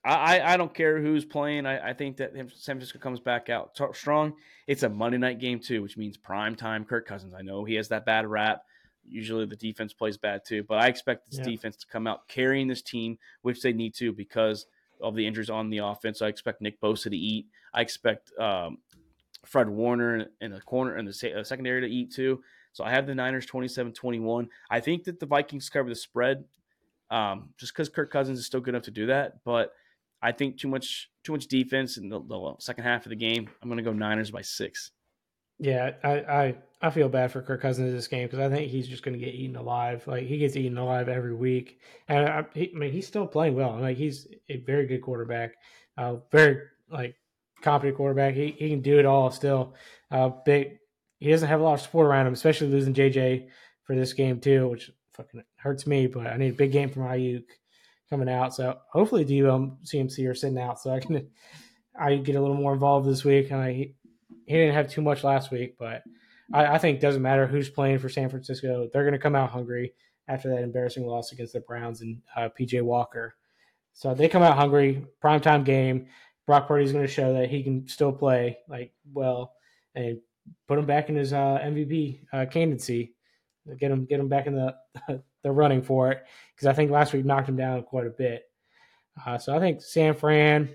[0.04, 1.66] I, I don't care who's playing.
[1.68, 4.34] I, I think that San Francisco comes back out strong.
[4.66, 6.86] It's a Monday night game too, which means prime time.
[6.86, 7.34] Kirk Cousins.
[7.38, 8.64] I know he has that bad rap.
[9.08, 11.46] Usually the defense plays bad too, but I expect this yeah.
[11.46, 14.66] defense to come out carrying this team, which they need to because
[15.02, 16.22] of the injuries on the offense.
[16.22, 17.48] I expect Nick Bosa to eat.
[17.74, 18.78] I expect um,
[19.46, 22.42] Fred Warner in the corner in the uh, secondary to eat too.
[22.74, 24.48] So I have the Niners 27-21.
[24.70, 26.46] I think that the Vikings cover the spread
[27.12, 29.74] um, just because Kirk Cousins is still good enough to do that, but
[30.22, 33.50] I think too much too much defense in the, the second half of the game.
[33.62, 34.92] I'm going to go Niners by six.
[35.60, 38.72] Yeah, I, I, I feel bad for Kirk Cousins in this game because I think
[38.72, 40.08] he's just going to get eaten alive.
[40.08, 43.78] Like he gets eaten alive every week, and I, I mean he's still playing well.
[43.80, 45.56] Like he's a very good quarterback,
[45.98, 47.16] uh, very like
[47.62, 48.34] competent quarterback.
[48.34, 49.76] He he can do it all still.
[50.10, 50.80] Uh, big.
[51.22, 53.48] He doesn't have a lot of support around him, especially losing JJ
[53.84, 56.08] for this game too, which fucking hurts me.
[56.08, 57.46] But I need a big game from Aiyuk
[58.10, 58.56] coming out.
[58.56, 61.28] So hopefully Deebo CMC are sitting out so I can
[61.98, 63.52] I get a little more involved this week.
[63.52, 63.94] And I he
[64.48, 66.02] didn't have too much last week, but
[66.52, 68.90] I, I think doesn't matter who's playing for San Francisco.
[68.92, 69.94] They're going to come out hungry
[70.28, 73.36] after that embarrassing loss against the Browns and uh, PJ Walker.
[73.94, 75.06] So they come out hungry.
[75.24, 76.08] Primetime game.
[76.48, 79.54] Brock Purdy's going to show that he can still play like well
[79.94, 80.20] and
[80.68, 83.14] put him back in his uh, MVP uh, candidacy.
[83.80, 84.76] Get him get him back in the
[85.44, 86.24] the running for it
[86.56, 88.44] because I think last week knocked him down quite a bit.
[89.26, 90.70] Uh, so I think San Fran,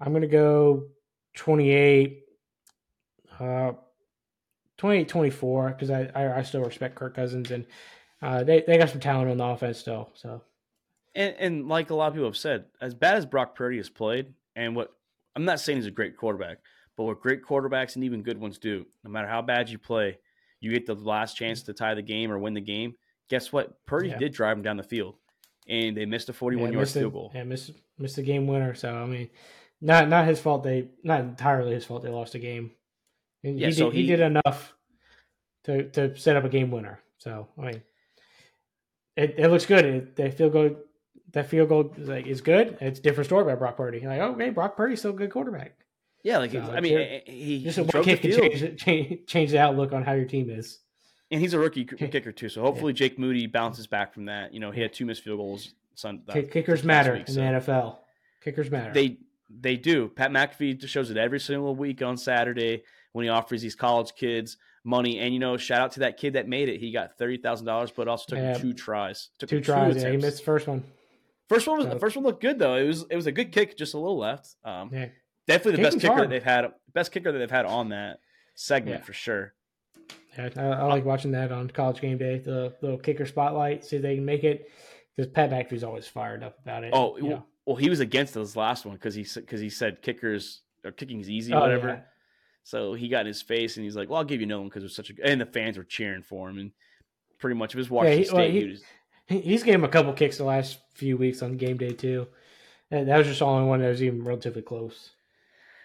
[0.00, 0.88] I'm going to go
[1.36, 2.24] 28,
[3.38, 3.72] uh,
[4.78, 7.66] 28 24 because I, I, I, still respect Kirk Cousins and
[8.20, 10.10] uh, they, they got some talent on the offense still.
[10.14, 10.42] So,
[11.14, 13.88] and, and like a lot of people have said, as bad as Brock Purdy has
[13.88, 14.92] played, and what
[15.36, 16.58] I'm not saying he's a great quarterback,
[16.96, 20.18] But what great quarterbacks and even good ones do, no matter how bad you play,
[20.60, 21.66] you get the last chance mm.
[21.66, 22.94] to tie the game or win the game.
[23.28, 23.84] Guess what?
[23.86, 24.18] Purdy yeah.
[24.18, 25.16] did drive them down the field,
[25.68, 27.32] and they missed a 41 yeah, yard field goal.
[27.34, 28.74] Yeah, missed missed the game winner.
[28.74, 29.30] So I mean,
[29.80, 30.62] not not his fault.
[30.62, 32.02] They not entirely his fault.
[32.02, 32.72] They lost a game.
[33.42, 34.74] And yeah, he, so did, he, he did enough
[35.64, 37.00] to to set up a game winner.
[37.18, 37.82] So I mean,
[39.16, 39.84] it, it looks good.
[39.84, 40.76] It, they feel good.
[41.32, 42.76] That field goal is, like, is good.
[42.80, 44.00] It's a different story about Brock Purdy.
[44.00, 45.76] Like, okay, Brock Purdy's still a good quarterback.
[46.22, 49.92] Yeah, like so I mean, he just a kick can change, change, change the outlook
[49.92, 50.78] on how your team is.
[51.30, 52.98] And he's a rookie kicker too, so hopefully yeah.
[52.98, 54.54] Jake Moody bounces back from that.
[54.54, 55.74] You know, he had two missed field goals.
[55.94, 57.40] Sun, Kickers matter week, in so.
[57.40, 57.96] the NFL.
[58.42, 58.92] Kickers matter.
[58.92, 59.18] They
[59.50, 60.08] they do.
[60.08, 64.14] Pat McAfee just shows it every single week on Saturday when he offers these college
[64.14, 65.18] kids money.
[65.18, 66.80] And you know, shout out to that kid that made it.
[66.80, 68.54] He got thirty thousand dollars, but also took yeah.
[68.54, 69.30] two tries.
[69.38, 70.02] Took two tries.
[70.02, 70.84] yeah, he missed the first one.
[71.48, 71.94] First one was so.
[71.94, 72.76] the first one looked good though.
[72.76, 74.56] It was it was a good kick, just a little left.
[74.64, 75.08] Um, yeah.
[75.46, 76.24] Definitely the best kicker hard.
[76.24, 76.72] that they've had.
[76.92, 78.20] Best kicker that they've had on that
[78.54, 79.04] segment yeah.
[79.04, 79.54] for sure.
[80.36, 82.38] Yeah, I, I, like watching that on College Game Day.
[82.38, 84.70] The little kicker spotlight, see if they can make it.
[85.14, 86.90] Because Pat McAfee's always fired up about it.
[86.94, 90.62] Oh, well, well, he was against this last one because he because he said kickers
[90.84, 91.88] uh, or kicking's easy, oh, whatever.
[91.88, 92.00] Yeah.
[92.64, 94.68] So he got in his face and he's like, "Well, I'll give you no one
[94.68, 96.72] because it was such a." And the fans were cheering for him, and
[97.38, 98.36] pretty much it was Washington yeah, he, State.
[98.36, 98.82] Well, he, he was,
[99.44, 102.26] he's gave him a couple kicks the last few weeks on game day too,
[102.90, 105.10] and that was just the only one that was even relatively close.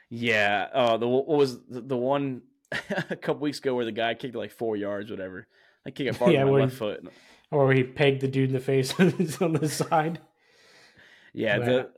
[0.09, 0.67] Yeah.
[0.73, 2.41] Uh, the what was the, the one
[3.09, 5.47] a couple weeks ago where the guy kicked like four yards, whatever.
[5.85, 7.07] I kicked it far yeah, my left he, foot,
[7.51, 8.99] or he pegged the dude in the face
[9.41, 10.19] on the side.
[11.33, 11.59] Yeah.
[11.59, 11.89] The,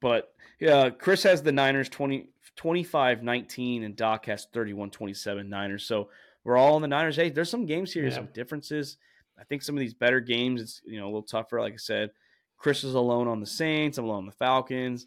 [0.00, 5.84] but yeah, Chris has the Niners 20, 25-19 and Doc has 31-27 Niners.
[5.84, 6.08] So
[6.44, 7.16] we're all in the Niners.
[7.16, 8.10] Hey, there's some games here, yeah.
[8.10, 8.96] some differences.
[9.38, 11.60] I think some of these better games, it's you know a little tougher.
[11.60, 12.10] Like I said,
[12.56, 13.98] Chris is alone on the Saints.
[13.98, 15.06] I'm alone on the Falcons.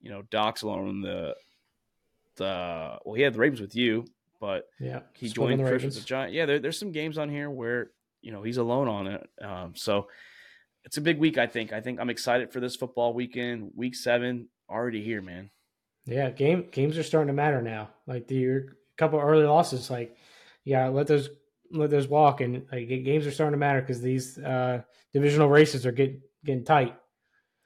[0.00, 1.34] You know, Doc's alone on the
[2.38, 4.06] the well, he had the Ravens with you,
[4.40, 6.32] but yeah, he joined Chris with the Giant.
[6.32, 7.90] Yeah, there, there's some games on here where
[8.22, 9.28] you know he's alone on it.
[9.42, 10.08] Um, so
[10.84, 11.36] it's a big week.
[11.36, 11.72] I think.
[11.72, 13.72] I think I'm excited for this football weekend.
[13.76, 15.50] Week seven already here, man.
[16.06, 17.90] Yeah, game games are starting to matter now.
[18.06, 18.62] Like the
[18.96, 20.16] couple early losses, like
[20.64, 21.28] yeah, let those
[21.70, 24.82] let those walk, and like games are starting to matter because these uh,
[25.12, 26.96] divisional races are getting getting tight.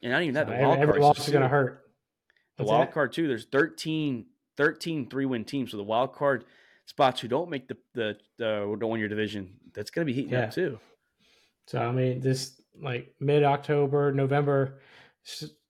[0.02, 1.82] And not even that, so the wild every loss is going to hurt.
[2.56, 2.92] The wild that?
[2.92, 3.28] card too.
[3.28, 4.26] There's 13,
[4.62, 5.72] 13 three win teams.
[5.72, 6.44] So the wild card
[6.86, 10.14] spots who don't make the the the, the one year division, that's going to be
[10.14, 10.44] heating yeah.
[10.44, 10.78] up too.
[11.66, 14.80] So I mean, this like mid October, November,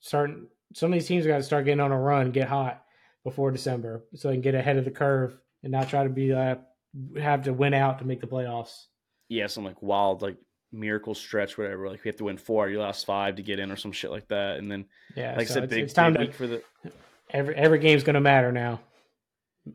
[0.00, 2.84] starting some of these teams got to start getting on a run, get hot
[3.24, 6.32] before December, so they can get ahead of the curve and not try to be
[6.32, 6.56] uh,
[7.18, 8.86] have to win out to make the playoffs.
[9.28, 10.36] Yeah, some like wild like
[10.70, 11.88] miracle stretch, whatever.
[11.88, 14.10] Like we have to win four, you lost five to get in, or some shit
[14.10, 14.58] like that.
[14.58, 14.86] And then,
[15.16, 16.62] yeah, like so I said, it's, big, it's time big to, for the
[17.32, 18.80] every every game's going to matter now.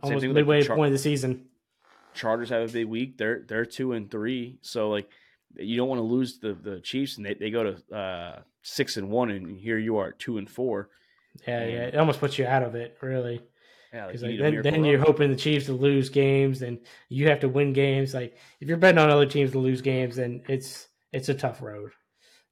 [0.02, 1.46] Almost midway like Char- point of the season.
[2.14, 3.18] Chargers have a big week.
[3.18, 5.10] They're they're two and three, so like
[5.56, 8.98] you don't want to lose the the Chiefs, and they, they go to uh, six
[8.98, 10.90] and one, and here you are two and four.
[11.48, 13.42] Yeah, and, yeah, it almost puts you out of it, really.
[13.94, 16.80] Yeah, like, like then, then you're hoping the Chiefs to lose games, and
[17.10, 18.14] you have to win games.
[18.14, 21.62] Like if you're betting on other teams to lose games, then it's it's a tough
[21.62, 21.92] road.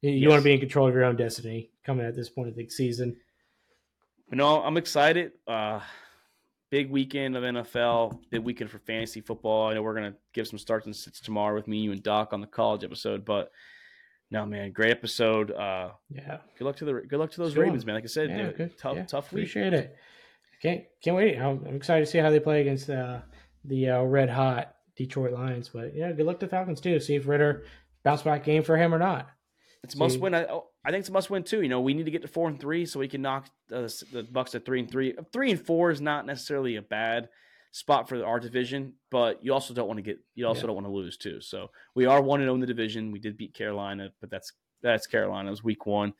[0.00, 0.30] You, you yes.
[0.30, 2.68] want to be in control of your own destiny coming at this point of the
[2.68, 3.16] season.
[4.30, 5.32] No, I'm excited.
[5.46, 5.80] Uh,
[6.70, 9.68] big weekend of NFL, big weekend for fantasy football.
[9.68, 12.32] I know we're gonna give some starts and sits tomorrow with me, you, and Doc
[12.32, 13.52] on the college episode, but
[14.30, 15.52] no, man, great episode.
[15.52, 17.94] Uh, yeah, good luck to the good luck to those Ravens, man.
[17.94, 19.44] Like I said, yeah, dude, tough, yeah, tough week.
[19.44, 19.96] Appreciate it.
[20.60, 21.38] Can't can't wait.
[21.38, 23.20] I'm, I'm excited to see how they play against uh,
[23.64, 25.68] the uh, red hot Detroit Lions.
[25.68, 26.98] But yeah, good luck to Falcons too.
[26.98, 27.64] See if Ridder
[28.02, 29.30] bounce back game for him or not.
[29.86, 30.34] It's a must win.
[30.34, 31.62] I, oh, I think it's a must win too.
[31.62, 33.82] You know, we need to get to four and three so we can knock uh,
[34.12, 35.14] the Bucs at three and three.
[35.32, 37.28] Three and four is not necessarily a bad
[37.70, 40.66] spot for our division, but you also don't want to get you also yeah.
[40.66, 41.40] don't want to lose too.
[41.40, 43.12] So we are one and zero oh in the division.
[43.12, 46.14] We did beat Carolina, but that's that's Carolina's week one.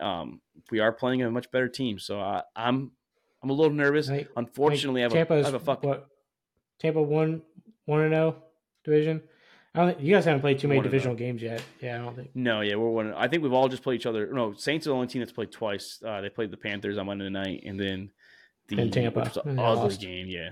[0.00, 0.40] Um,
[0.72, 2.90] we are playing a much better team, so I, I'm
[3.42, 4.10] I'm a little nervous.
[4.10, 5.84] I, Unfortunately, I, have a, I have a fuck.
[5.84, 6.08] What,
[6.80, 7.42] Tampa one
[7.84, 8.42] one and zero oh
[8.82, 9.22] division.
[9.74, 11.62] I don't you guys haven't played too many divisional games yet.
[11.80, 12.30] Yeah, I don't think.
[12.34, 13.12] No, yeah, we're one.
[13.12, 14.32] I think we've all just played each other.
[14.32, 16.00] No, Saints are the only team that's played twice.
[16.04, 18.10] Uh, they played the Panthers on Monday night, and then
[18.68, 19.20] the and Tampa.
[19.20, 20.28] Which was an ugly game.
[20.28, 20.50] Yeah,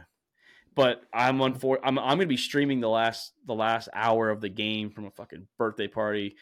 [0.74, 4.40] but I'm on for I'm I'm gonna be streaming the last the last hour of
[4.40, 6.34] the game from a fucking birthday party.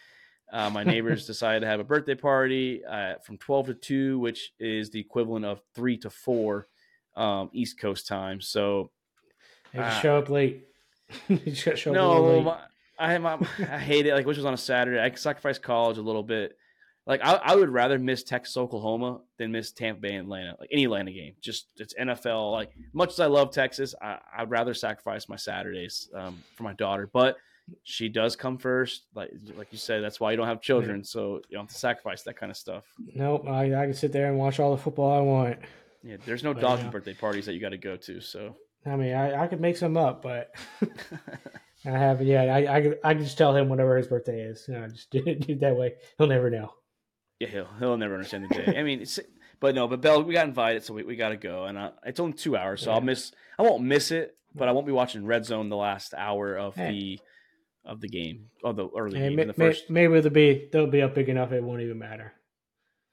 [0.50, 4.52] Uh, my neighbors decided to have a birthday party uh, from 12 to 2, which
[4.58, 6.66] is the equivalent of 3 to 4
[7.14, 8.40] um, East Coast time.
[8.40, 8.90] So,
[9.78, 10.64] uh, show up late.
[11.86, 12.56] no,
[12.98, 14.14] I, I hate it.
[14.14, 14.98] Like, which was on a Saturday.
[14.98, 16.56] I sacrificed college a little bit
[17.06, 20.84] like I, I would rather miss Texas Oklahoma than miss Tampa Bay Atlanta, like any
[20.84, 21.34] Atlanta game.
[21.40, 22.52] Just it's NFL.
[22.52, 26.74] Like much as I love Texas, I, I'd rather sacrifice my Saturdays um, for my
[26.74, 27.36] daughter, but
[27.82, 29.06] she does come first.
[29.14, 31.78] Like like you said, that's why you don't have children, so you don't have to
[31.78, 32.84] sacrifice that kind of stuff.
[33.14, 35.58] Nope, I, I can sit there and watch all the football I want.
[36.02, 38.20] Yeah, there's no but, doggy birthday parties that you got to go to.
[38.20, 38.54] So
[38.86, 40.54] I mean, I, I could make some up, but
[41.84, 42.26] I haven't.
[42.26, 44.64] Yeah, I, I I can just tell him whenever his birthday is.
[44.68, 45.94] You know, just do it, do it that way.
[46.18, 46.72] He'll never know.
[47.38, 48.78] Yeah, he'll he'll never understand the day.
[48.78, 49.04] I mean,
[49.60, 51.90] but no, but Bell, we got invited, so we, we got to go, and uh,
[52.04, 52.96] it's only two hours, so yeah.
[52.96, 53.32] I'll miss.
[53.58, 56.74] I won't miss it, but I won't be watching Red Zone the last hour of
[56.74, 56.90] hey.
[56.90, 57.20] the
[57.84, 59.36] of the game, of the early hey, game.
[59.36, 59.90] May, the first...
[59.90, 62.32] maybe they'll be they'll be up big enough it won't even matter.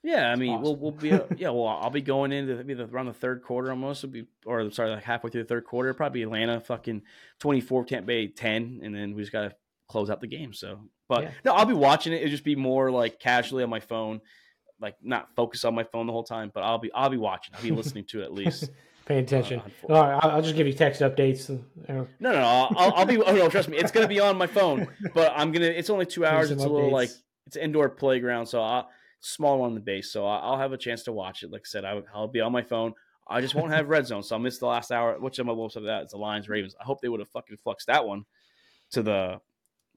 [0.08, 1.50] Yeah, I mean, we'll we'll be yeah.
[1.50, 4.04] Well, I'll be going into be the, around the third quarter almost.
[4.04, 5.94] Will be or sorry, like halfway through the third quarter.
[5.94, 7.02] Probably Atlanta fucking
[7.40, 9.54] twenty four, Tampa Bay ten, and then we just gotta
[9.90, 10.54] close out the game.
[10.54, 10.80] So,
[11.10, 11.32] but yeah.
[11.44, 12.18] no, I'll be watching it.
[12.18, 14.22] It'll just be more like casually on my phone,
[14.80, 16.52] like not focus on my phone the whole time.
[16.54, 17.54] But I'll be I'll be watching.
[17.58, 18.70] I'll be listening to it at least.
[19.08, 19.62] Paying attention.
[19.90, 21.50] Uh, All right, I'll just give you text updates.
[21.50, 22.40] No, no, no.
[22.78, 23.22] I'll, I'll be.
[23.22, 24.88] Oh no, trust me, it's gonna be on my phone.
[25.14, 25.66] But I'm gonna.
[25.66, 26.50] It's only two hours.
[26.50, 27.10] It's a little like
[27.46, 28.90] it's indoor playground, so I'll
[29.20, 31.52] small one on the base, so I'll have a chance to watch it.
[31.52, 32.94] Like I said, I, will be on my phone.
[33.28, 35.20] I just won't have red zone, so I'll miss the last hour.
[35.20, 36.04] Which I'm a little upset that.
[36.04, 36.76] It's the Lions Ravens.
[36.80, 38.26] I hope they would have fucking fluxed that one
[38.92, 39.42] to the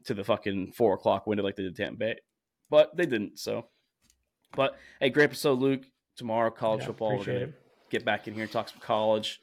[0.04, 2.16] to the fucking four o'clock window like they did Tampa Bay,
[2.70, 3.38] but they didn't.
[3.38, 3.66] So,
[4.56, 5.82] but hey, great episode, Luke.
[6.16, 7.18] Tomorrow, college yeah, football.
[7.18, 7.48] We're gonna
[7.88, 9.40] get back in here and talk some college.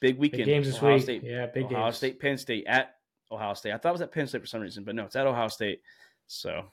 [0.00, 0.44] Big weekend.
[0.44, 1.02] Big games this Ohio week.
[1.02, 1.96] State, yeah, big Ohio games.
[1.96, 2.96] State, Penn State at
[3.32, 3.72] Ohio State.
[3.72, 5.48] I thought it was at Penn State for some reason, but no, it's at Ohio
[5.48, 5.80] State.
[6.26, 6.66] So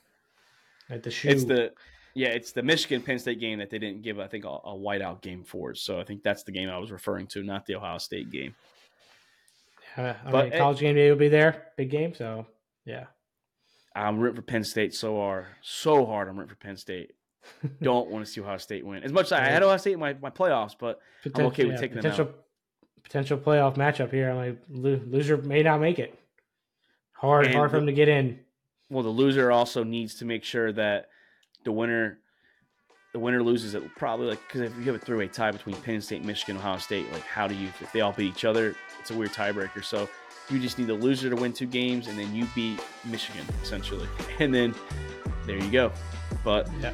[0.90, 1.30] at the shoe.
[1.30, 1.72] It's the
[2.16, 4.74] yeah, it's the Michigan Penn State game that they didn't give, I think, a, a
[4.74, 5.76] whiteout game for.
[5.76, 8.56] So I think that's the game I was referring to, not the Ohio State game.
[9.98, 12.16] Uh, I but mean, college game day will be there, big game.
[12.16, 12.48] So
[12.86, 13.06] yeah,
[13.94, 16.30] I'm rooting for Penn State so hard, so hard.
[16.30, 17.12] I'm rooting for Penn State.
[17.82, 19.04] Don't want to see Ohio State win.
[19.04, 21.02] As much as I had Ohio State in my, my playoffs, but
[21.36, 23.04] I'm okay with taking potential, them out.
[23.04, 24.30] Potential playoff matchup here.
[24.30, 26.18] I'm like loser may not make it.
[27.12, 28.40] Hard, and hard for the, them to get in.
[28.90, 31.10] Well, the loser also needs to make sure that
[31.66, 32.20] the winner
[33.12, 36.02] the winner loses it probably like because if you have a three-way tie between Penn
[36.02, 38.76] State, Michigan, Ohio State, like how do you if they all beat each other?
[39.00, 39.84] It's a weird tiebreaker.
[39.84, 40.10] So
[40.50, 44.08] you just need the loser to win two games, and then you beat Michigan essentially,
[44.40, 44.76] and then
[45.46, 45.92] there you go.
[46.44, 46.94] But yeah.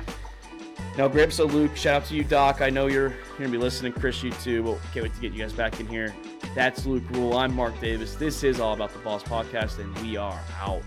[0.97, 1.75] Now, great episode, Luke.
[1.77, 2.61] Shout out to you, Doc.
[2.61, 3.93] I know you're, you're gonna be listening.
[3.93, 4.61] Chris, you too.
[4.61, 6.13] Well, can't wait to get you guys back in here.
[6.53, 7.37] That's Luke Rule.
[7.37, 8.15] I'm Mark Davis.
[8.15, 10.83] This is All About the Boss podcast, and we are out.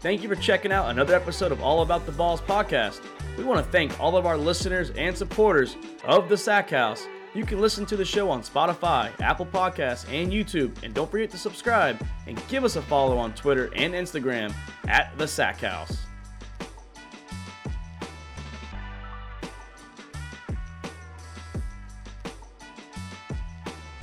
[0.00, 3.00] Thank you for checking out another episode of All About the Balls podcast.
[3.36, 7.06] We want to thank all of our listeners and supporters of the Sack House.
[7.34, 10.82] You can listen to the show on Spotify, Apple Podcasts, and YouTube.
[10.82, 14.54] And don't forget to subscribe and give us a follow on Twitter and Instagram
[14.88, 15.98] at the Sack House.